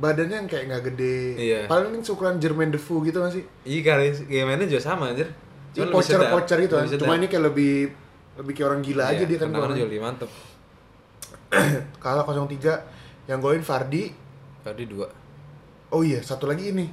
[0.00, 1.18] badannya yang kayak nggak gede.
[1.36, 1.60] Iya.
[1.68, 3.44] Paling ukuran Jermaine Defoe gitu masih.
[3.68, 4.04] Iya kali
[4.48, 5.28] mainnya juga sama anjir.
[5.76, 6.88] Cuma pocer-pocer gitu kan.
[6.88, 7.92] Cuma ini kayak lebih
[8.40, 9.52] lebih kayak orang gila aja Iya, dia kan.
[9.52, 9.76] golnya.
[9.76, 10.30] juga lebih mantep.
[12.02, 14.10] Kalah 0-3 yang golin Fardi.
[14.64, 15.06] Pardi dua.
[15.94, 16.86] Oh iya, satu lagi ini.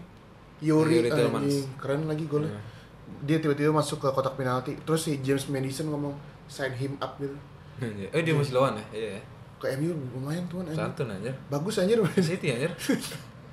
[0.62, 1.66] Yuri, Yuri anjing.
[1.76, 2.48] keren lagi golnya.
[2.48, 2.62] Iya.
[3.24, 4.78] Dia tiba-tiba masuk ke kotak penalti.
[4.80, 6.14] Terus si James Madison ngomong
[6.46, 7.34] sign him up gitu.
[7.82, 8.86] Eh dia masih lawan ya?
[8.94, 9.22] Iya ya.
[9.58, 10.78] Ke MU lumayan tuh anjing.
[10.78, 11.34] Santun anjir.
[11.48, 11.98] Bagus anjir.
[12.22, 12.72] City anjir.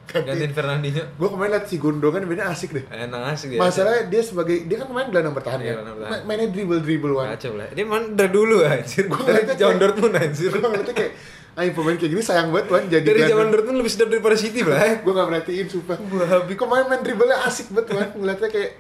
[0.08, 1.04] Gantiin Fernandinho.
[1.16, 2.84] Gue kemarin liat si Gundogan mainnya asik deh.
[2.86, 3.60] Enak asik dia.
[3.60, 5.84] Masalahnya dia sebagai dia kan main gelandang bertahan Iya, ya.
[5.84, 7.28] Ma- Mainnya dribble dribble wan.
[7.30, 7.68] Kacau lah.
[7.68, 9.04] Dia mana dari dulu anjir.
[9.04, 10.48] Dari ngeliatnya kayak- Dortmund anjir.
[10.50, 11.12] Gue ngeliatnya kayak,
[11.58, 14.62] ayo pemain kayak gini sayang banget wan jadi Dari zaman Dortmund lebih sedap daripada City
[14.62, 14.78] lah.
[15.04, 15.98] Gue gak merhatiin sumpah.
[15.98, 16.54] Babi.
[16.54, 18.08] Kemarin main dribble asik banget wan.
[18.14, 18.70] Ngeliatnya kayak,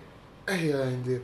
[0.46, 1.20] eh ya anjir.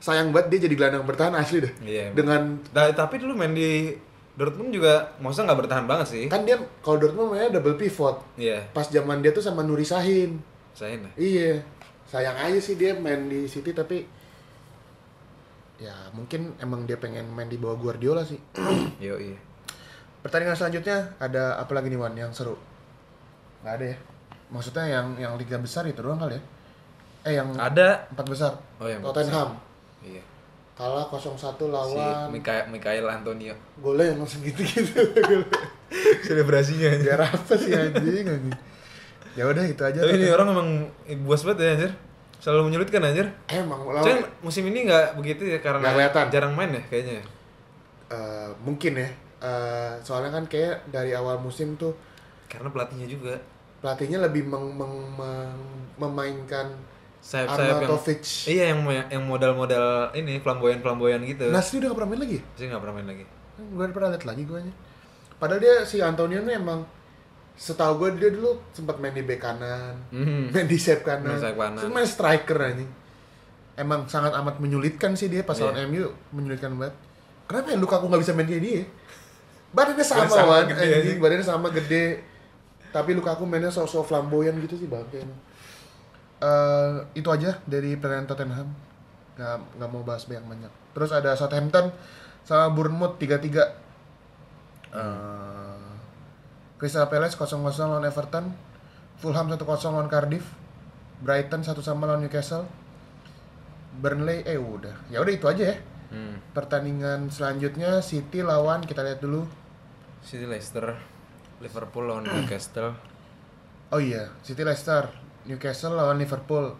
[0.00, 1.72] Sayang banget dia jadi gelandang bertahan asli deh.
[1.84, 2.12] Iya.
[2.12, 3.96] Dengan Nah, tapi dulu main di
[4.36, 6.24] Dortmund juga maksudnya nggak bertahan banget sih.
[6.32, 8.20] kan dia kalau Dortmund mainnya double pivot.
[8.40, 8.64] Iya.
[8.72, 10.40] Pas zaman dia tuh sama Nuri Sahin.
[10.72, 11.12] Saya nih.
[11.16, 11.52] Iya.
[12.08, 14.04] Sayang aja sih dia main di City tapi
[15.80, 18.40] ya mungkin emang dia pengen main di bawah Guardiola sih.
[19.00, 19.36] Yo iya.
[20.20, 22.56] Pertandingan selanjutnya ada apa lagi nih Wan yang seru?
[23.62, 23.96] Gak ada ya?
[24.48, 26.42] Maksudnya yang yang liga besar itu doang kali ya?
[27.22, 28.08] Eh yang Ada.
[28.10, 28.52] empat besar.
[28.76, 29.56] Oh yang Tottenham
[30.00, 30.24] Iya.
[30.72, 33.52] kalah 0-1 Si lawan Mikael, Mikael Antonio.
[33.78, 34.96] golnya yang langsung gitu-gitu.
[36.24, 36.88] Selebrasinya.
[36.98, 38.56] Biar apa sih anjing anjing.
[39.36, 40.00] Ya udah itu aja.
[40.00, 40.68] Tapi ini orang emang
[41.22, 41.92] buas banget ya anjir.
[42.40, 43.28] Selalu menyulitkan anjir.
[43.46, 46.26] emang Cuman lawan musim ini nggak begitu ya karena kelihatan.
[46.28, 47.20] jarang main ya kayaknya.
[48.10, 49.08] eh, mungkin ya.
[49.40, 51.96] Eh, soalnya kan kayak dari awal musim tuh
[52.44, 53.40] Karena pelatihnya juga.
[53.80, 55.64] pelatihnya lebih meng- meng- meng-
[55.96, 56.68] memainkan
[57.20, 57.92] Sayap-sayap yang.
[58.46, 61.48] Iya yang yang modal-modal ini flamboyan-flamboyan gitu.
[61.48, 62.38] Nasri udah gak pernah main lagi?
[62.54, 63.24] Saya nggak pernah main lagi.
[63.60, 64.60] Gue pernah lihat lagi gue
[65.36, 66.80] Padahal dia si Antonio nih emang
[67.54, 70.48] setahu gue dia dulu sempat main di bek kanan, Mhm.
[70.48, 71.88] main di sayap kanan, Main kanan.
[71.90, 72.88] main striker anjing.
[73.74, 75.64] Emang sangat amat menyulitkan sih dia pas Iya.
[75.66, 76.96] lawan MU menyulitkan banget.
[77.46, 78.82] Kenapa ya Lukaku nggak bisa main kayak dia?
[79.70, 81.18] Badannya sama, sama Wan, anjing.
[81.22, 82.26] badannya sama gede.
[82.90, 85.38] Tapi Lukaku mainnya sok-sok flamboyan gitu sih emang.
[86.40, 88.68] Eh, itu aja dari pertandingan Tottenham.
[89.38, 90.72] Nggak, nggak mau bahas banyak banyak.
[90.96, 91.94] Terus ada Southampton
[92.42, 93.62] sama Bournemouth 3-3.
[94.90, 95.86] Eh,
[96.80, 98.50] Crystal Palace 0-0 lawan Everton.
[99.20, 99.62] Fulham 1-0
[99.94, 100.48] lawan Cardiff.
[101.20, 102.64] Brighton 1 sama lawan Newcastle.
[104.00, 104.96] Burnley eh udah.
[105.12, 105.76] Ya udah itu aja ya.
[106.08, 106.39] Hmm.
[106.50, 109.46] Pertandingan selanjutnya City lawan kita lihat dulu.
[110.20, 110.98] City Leicester,
[111.58, 112.92] Liverpool lawan Newcastle.
[113.88, 115.06] Oh iya, City Leicester,
[115.44, 116.74] Newcastle lawan Liverpool,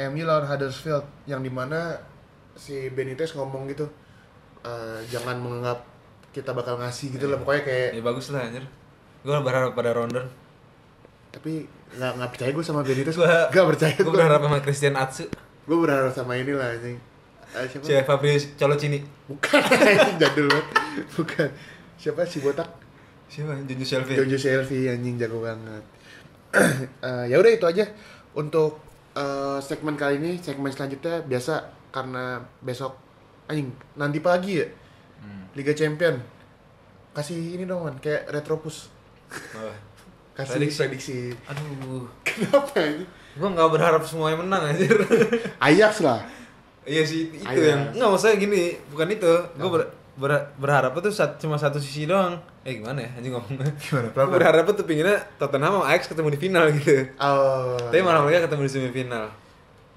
[0.00, 1.98] MU lawan Huddersfield yang di mana
[2.52, 3.86] si Benitez ngomong gitu,
[4.60, 5.82] "Eh, jangan menganggap
[6.30, 8.64] kita bakal ngasih gitu lah pokoknya kayak Ya bagus lah anjir.
[9.20, 10.26] Gue berharap pada Rondon.
[11.30, 14.94] tapi nggak nggak percaya gue sama Benitez Gua- nggak percaya Gue gue berharap sama Christian
[14.94, 15.24] Atsu.
[15.62, 17.00] gue berharap sama ini lah anjing
[17.52, 18.98] Eh, siapa Si Fabrizio Colocini.
[19.24, 19.60] bukan
[20.16, 20.66] jadul banget
[21.12, 21.48] bukan
[21.94, 22.68] siapa si botak
[23.26, 23.56] Siapa?
[23.58, 24.12] Junju Shelby.
[24.14, 25.84] Jojo Selfie anjing jago banget
[27.02, 27.84] Eh, ya udah itu aja
[28.32, 28.76] untuk
[29.12, 32.96] eh, segmen kali ini segmen selanjutnya biasa karena besok
[33.46, 34.68] anjing nanti pagi ya
[35.16, 35.46] Hmm.
[35.54, 36.18] Liga Champion
[37.12, 38.90] kasih ini dong man kayak retropus
[39.30, 39.70] Apa?
[40.36, 40.78] kasih Prediksi.
[40.80, 42.10] prediksi, Aduh.
[42.26, 44.90] kenapa ini Gue nggak berharap semuanya menang anjir.
[45.58, 46.26] Ajax lah
[46.82, 47.62] iya sih itu Ayo.
[47.72, 49.32] yang nggak maksudnya gini bukan itu.
[49.54, 49.82] Gue ber,
[50.14, 52.34] ber- berharap tuh sat- cuma satu sisi doang.
[52.62, 53.10] Eh gimana ya?
[53.14, 56.94] Anjing ngomongnya Gimana, gue berharap tuh pinginnya Tottenham sama Ajax ketemu di final gitu.
[57.18, 59.24] Oh, tapi malah mereka ketemu di semifinal.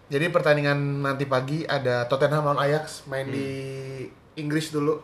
[0.06, 3.48] Jadi pertandingan nanti pagi ada Tottenham lawan Ajax main di
[4.36, 4.98] Inggris dulu.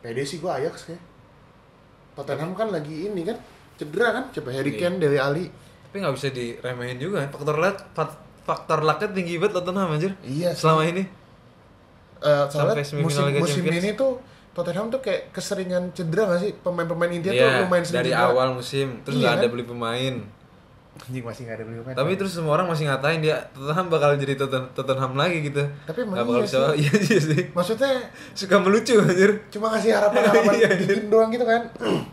[0.00, 1.02] Pede sih gua Ajax kayak
[2.14, 3.36] Tottenham kan lagi ini kan
[3.76, 4.24] cedera kan?
[4.30, 4.80] Coba Harry Iya.
[4.80, 5.46] Kane Dele Ali
[5.90, 7.26] tapi nggak bisa diremehin juga.
[7.26, 7.58] Faktor
[7.92, 10.12] fak- faktor lucknya tinggi banget Tottenham anjir.
[10.20, 10.60] Iya sih.
[10.60, 11.02] selama ini.
[12.20, 12.98] Eh, soalnya musim,
[13.32, 13.80] musim Champions.
[13.80, 14.12] ini tuh
[14.50, 16.52] Tottenham tuh kayak keseringan cedera gak sih?
[16.56, 18.28] Pemain-pemain intinya tuh Iya, lumayan sering dari cedera.
[18.28, 19.50] awal musim terus Iya nggak ada kan?
[19.50, 20.14] beli pemain.
[21.00, 21.94] Anjing masih gak ada beli pemain.
[21.94, 25.62] Tapi terus semua orang masih ngatain dia Tottenham bakal jadi Totten- Tottenham lagi gitu.
[25.80, 27.92] Tapi emang nggak bakal iya bisa iya iya sih maksudnya
[28.34, 29.30] suka melucu anjir.
[29.48, 31.62] cuma ngasih harapan-harapan Iya, dikit doang gitu kan.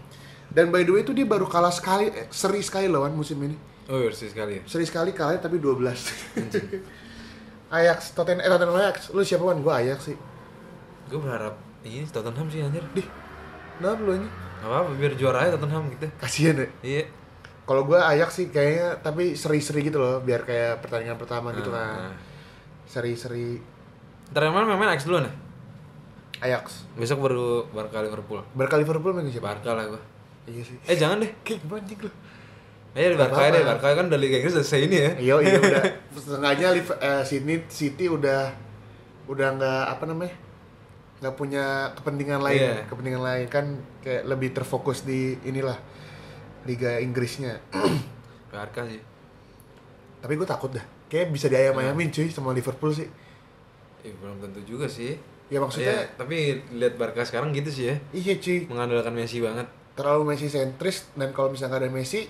[0.56, 3.58] Dan by the way itu dia baru kalah sekali eh, seri sekali lawan musim ini
[3.88, 5.84] oh iya sih sekali ya seri sekali kalah tapi 12
[7.78, 10.18] Ajax Tottenham eh Tottenham Ajax lu siapa kan gua Ajax sih
[11.08, 11.56] gue berharap
[11.88, 13.08] ini Tottenham sih anjir Dih,
[13.80, 14.28] kenapa lu ini?
[14.60, 16.08] Gak apa-apa biar juara aja Tottenham gitu.
[16.20, 16.68] Kasihan ya.
[16.84, 17.04] Iya.
[17.64, 22.12] Kalau gue Ajax sih kayaknya tapi seri-seri gitu loh, biar kayak pertandingan pertama gitu Nah,
[22.12, 22.12] kan.
[22.90, 23.62] Seri-seri
[24.36, 25.34] Ntar yang mana main Ajax dulu nih.
[26.44, 26.84] Ajax.
[27.00, 28.44] Besok baru Barca Liverpool.
[28.52, 29.56] Barca Liverpool main siapa?
[29.56, 30.02] Barca lah gua.
[30.44, 30.76] Iya sih.
[30.84, 31.32] Eh jangan deh.
[31.48, 32.12] Kayak anjing lu?
[32.98, 33.62] Eh di Barca deh.
[33.62, 33.78] apa-apa.
[33.78, 35.12] Barca kan udah Liga Inggris selesai ini ya.
[35.16, 35.84] Iya, iya udah.
[36.12, 38.50] Setengahnya eh, Sydney City udah
[39.26, 40.36] udah nggak apa namanya?
[41.18, 42.86] nggak punya kepentingan lain, Iya.
[42.86, 43.66] kepentingan lain kan
[44.02, 45.74] kayak lebih terfokus di inilah
[46.64, 47.58] Liga Inggrisnya.
[48.54, 49.02] Barca sih.
[50.18, 50.86] Tapi gue takut dah.
[51.08, 53.10] Kayak bisa diayam-ayamin cuy sama Liverpool sih.
[54.02, 55.18] Eh, belum tentu juga sih.
[55.48, 56.38] Ya maksudnya Iya, tapi
[56.76, 57.96] lihat Barca sekarang gitu sih ya.
[58.14, 58.70] iya cuy.
[58.70, 59.66] Mengandalkan Messi banget.
[59.98, 62.22] Terlalu Messi sentris dan kalau misalnya nggak ada Messi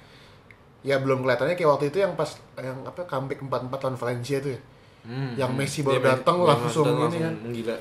[0.88, 4.52] ya belum kelihatannya kayak waktu itu yang pas yang apa comeback 4-4 lawan Valencia tuh
[4.54, 4.60] ya.
[5.04, 5.58] Hmm, Yang hmm.
[5.60, 7.34] Messi baru datang langsung datang ini kan.
[7.38, 7.76] menggila.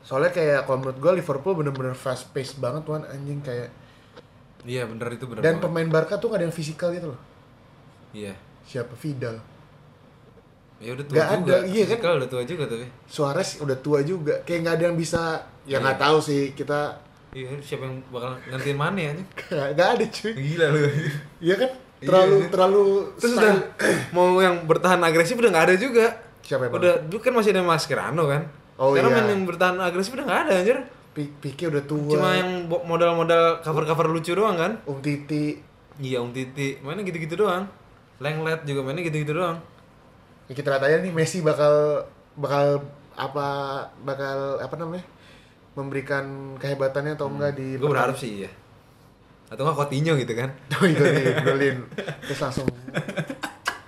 [0.00, 3.72] Soalnya kayak kalau menurut gue Liverpool bener-bener fast pace banget tuan anjing kayak
[4.64, 5.44] Iya bener itu bener.
[5.44, 5.64] dan banget.
[5.68, 7.20] pemain Barca tuh gak ada yang fisikal gitu loh.
[8.12, 8.32] Iya.
[8.64, 9.36] Siapa Vidal?
[10.78, 11.54] Ya udah tua Nggak juga.
[11.54, 11.98] ada, iya kan?
[12.16, 12.86] Udah tua juga tapi.
[13.06, 14.34] Suarez udah tua juga.
[14.42, 15.22] Kayak nggak ada yang bisa
[15.64, 17.00] ya nggak tahu sih kita
[17.34, 19.12] Iya, siapa yang bakal gantiin mana ya
[19.74, 20.32] nggak ada cuy.
[20.32, 20.78] Gila lu.
[21.40, 21.70] Iya kan?
[21.98, 22.48] Terlalu Iya.
[22.48, 22.82] terlalu
[23.16, 23.54] Terus style- udah
[24.16, 26.06] mau yang bertahan agresif udah nggak ada juga.
[26.40, 26.78] Siapa emang?
[26.78, 28.42] Udah dulu kan masih ada Mascherano kan.
[28.74, 29.18] Oh, Sekarang iya.
[29.18, 30.78] main yang bertahan agresif udah nggak ada anjir.
[31.10, 32.10] Pi- Pique udah tua.
[32.12, 34.72] Cuma yang modal-modal cover-cover lucu doang kan.
[34.84, 35.58] Um Titi
[35.96, 36.78] Iya, Om Titi.
[36.80, 37.66] Mainnya gitu-gitu doang.
[38.18, 39.58] Lenglet juga mainnya gitu-gitu doang.
[40.44, 42.02] Ya, kita lihat aja nih Messi bakal
[42.34, 42.82] bakal
[43.14, 43.46] apa
[44.02, 45.06] bakal apa namanya
[45.74, 48.50] memberikan kehebatannya atau enggak di Gue berharap sih iya.
[49.50, 50.50] Atau nggak Coutinho gitu kan.
[50.80, 51.76] oh itu nih golin
[52.26, 52.66] terus langsung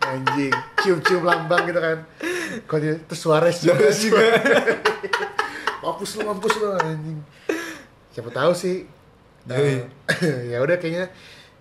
[0.07, 1.99] anjing cium-cium lambang gitu kan
[2.79, 3.91] dia terus Suarez juga
[5.83, 7.19] mampus lu mampus lu anjing
[8.17, 8.89] siapa tahu sih.
[9.47, 9.87] Eh,
[10.51, 11.13] ya udah kayaknya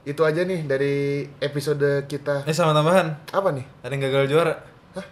[0.07, 4.55] itu aja nih dari episode kita Eh sama tambahan, apa nih ada yang gagal juara.
[4.95, 5.05] Hah?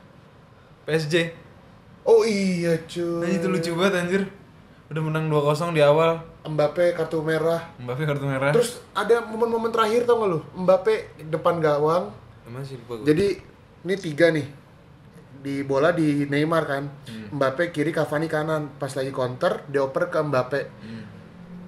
[0.88, 1.36] PSG.
[2.07, 4.24] oh iya cuy Nah, itu lucu banget anjir.
[4.93, 6.21] Udah menang 2-0 di awal.
[6.43, 8.53] Mbappe kartu merah Mbappe kartu merah.
[8.53, 10.39] Terus ada momen-momen terakhir tau gak lu?
[10.53, 10.93] Mbappe
[11.25, 12.13] depan gawang.
[12.45, 13.05] Emang sih lupa gue.
[13.09, 13.27] Jadi
[13.81, 14.45] ini tiga nih.
[15.41, 16.83] Di bola di Neymar kan.
[17.33, 18.69] Mbappe kiri, Cavani kanan.
[18.77, 20.61] Pas lagi counter, dioper ke Mbappe.
[20.85, 21.03] Hmm.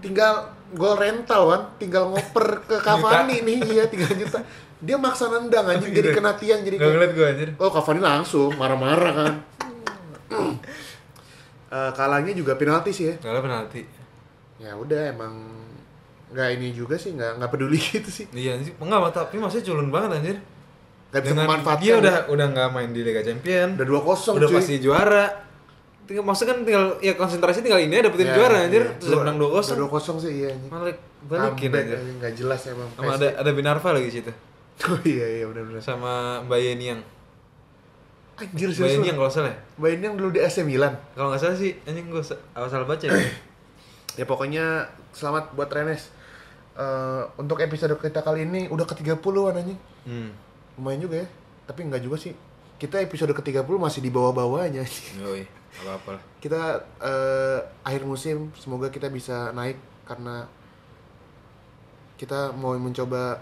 [0.05, 0.33] Tinggal
[0.77, 3.57] gol rental kan, tinggal ngoper ke Cavani nih.
[3.65, 4.39] Iya, 3 juta.
[4.77, 6.17] Dia maksa nendang anjing jadi Gitu.
[6.19, 7.49] kena tiang jadi Gak ngeliat gue anjir.
[7.57, 9.33] Oh, Cavani langsung marah-marah kan.
[11.75, 13.15] Eh, kalahnya juga penalti sih ya.
[13.19, 13.81] Gak penalti.
[14.63, 15.33] Ya udah emang
[16.25, 19.87] nggak ini juga sih nggak nggak peduli gitu sih Iya sih, enggak tapi maksudnya culun
[19.93, 20.37] banget anjir.
[21.13, 22.01] nggak bisa Dengan memanfaatkan dia ya.
[22.01, 23.69] udah udah nggak main di Liga Champion.
[23.77, 25.25] udah dua kosong udah pasti juara.
[26.05, 28.83] Tinggal maksudnya kan tinggal ya konsentrasi tinggal ini ya dapetin juara anjir.
[28.99, 29.79] Terus udah menang 2-0.
[29.79, 30.51] dua kosong sih iya.
[30.67, 30.95] Malah
[31.25, 34.31] balikin anjing, nggak jelas emang Sama ada ada Binarva lagi situ.
[34.91, 36.99] oh iya iya benar benar Sama Mbak Yeniang.
[38.35, 39.57] Anjir serius Yeniang lu kalau salah ya.
[39.79, 43.05] main yang dulu di AC Milan Kalau nggak salah sih anjing gue awal salah baca
[43.07, 43.15] ya.
[44.19, 46.15] ya pokoknya selamat buat Renes
[46.75, 49.79] Eh, untuk episode kita kali ini udah ke 30-an anjing
[50.11, 50.29] hmm.
[50.75, 51.27] lumayan juga ya
[51.71, 52.35] tapi nggak juga sih
[52.75, 54.83] kita episode ke 30 masih di bawah-bawahnya
[55.23, 55.47] Yoi,
[55.79, 56.21] apa-apa lah.
[56.43, 60.51] kita eh, akhir musim semoga kita bisa naik karena
[62.19, 63.39] kita mau mencoba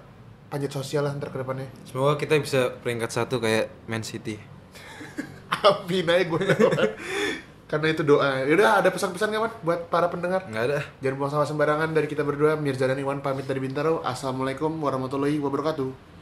[0.54, 4.38] panjat sosial lah ntar ke depannya Semoga kita bisa peringkat satu kayak Man City.
[5.70, 6.44] amin aja gue
[7.74, 8.46] karena itu doa.
[8.46, 10.46] Yaudah ada pesan-pesan nggak man buat para pendengar?
[10.46, 10.80] Nggak ada.
[11.02, 12.54] jangan buang sampah sembarangan dari kita berdua.
[12.54, 14.06] Mirza dan Iwan pamit dari Bintaro.
[14.06, 16.13] Assalamualaikum warahmatullahi wabarakatuh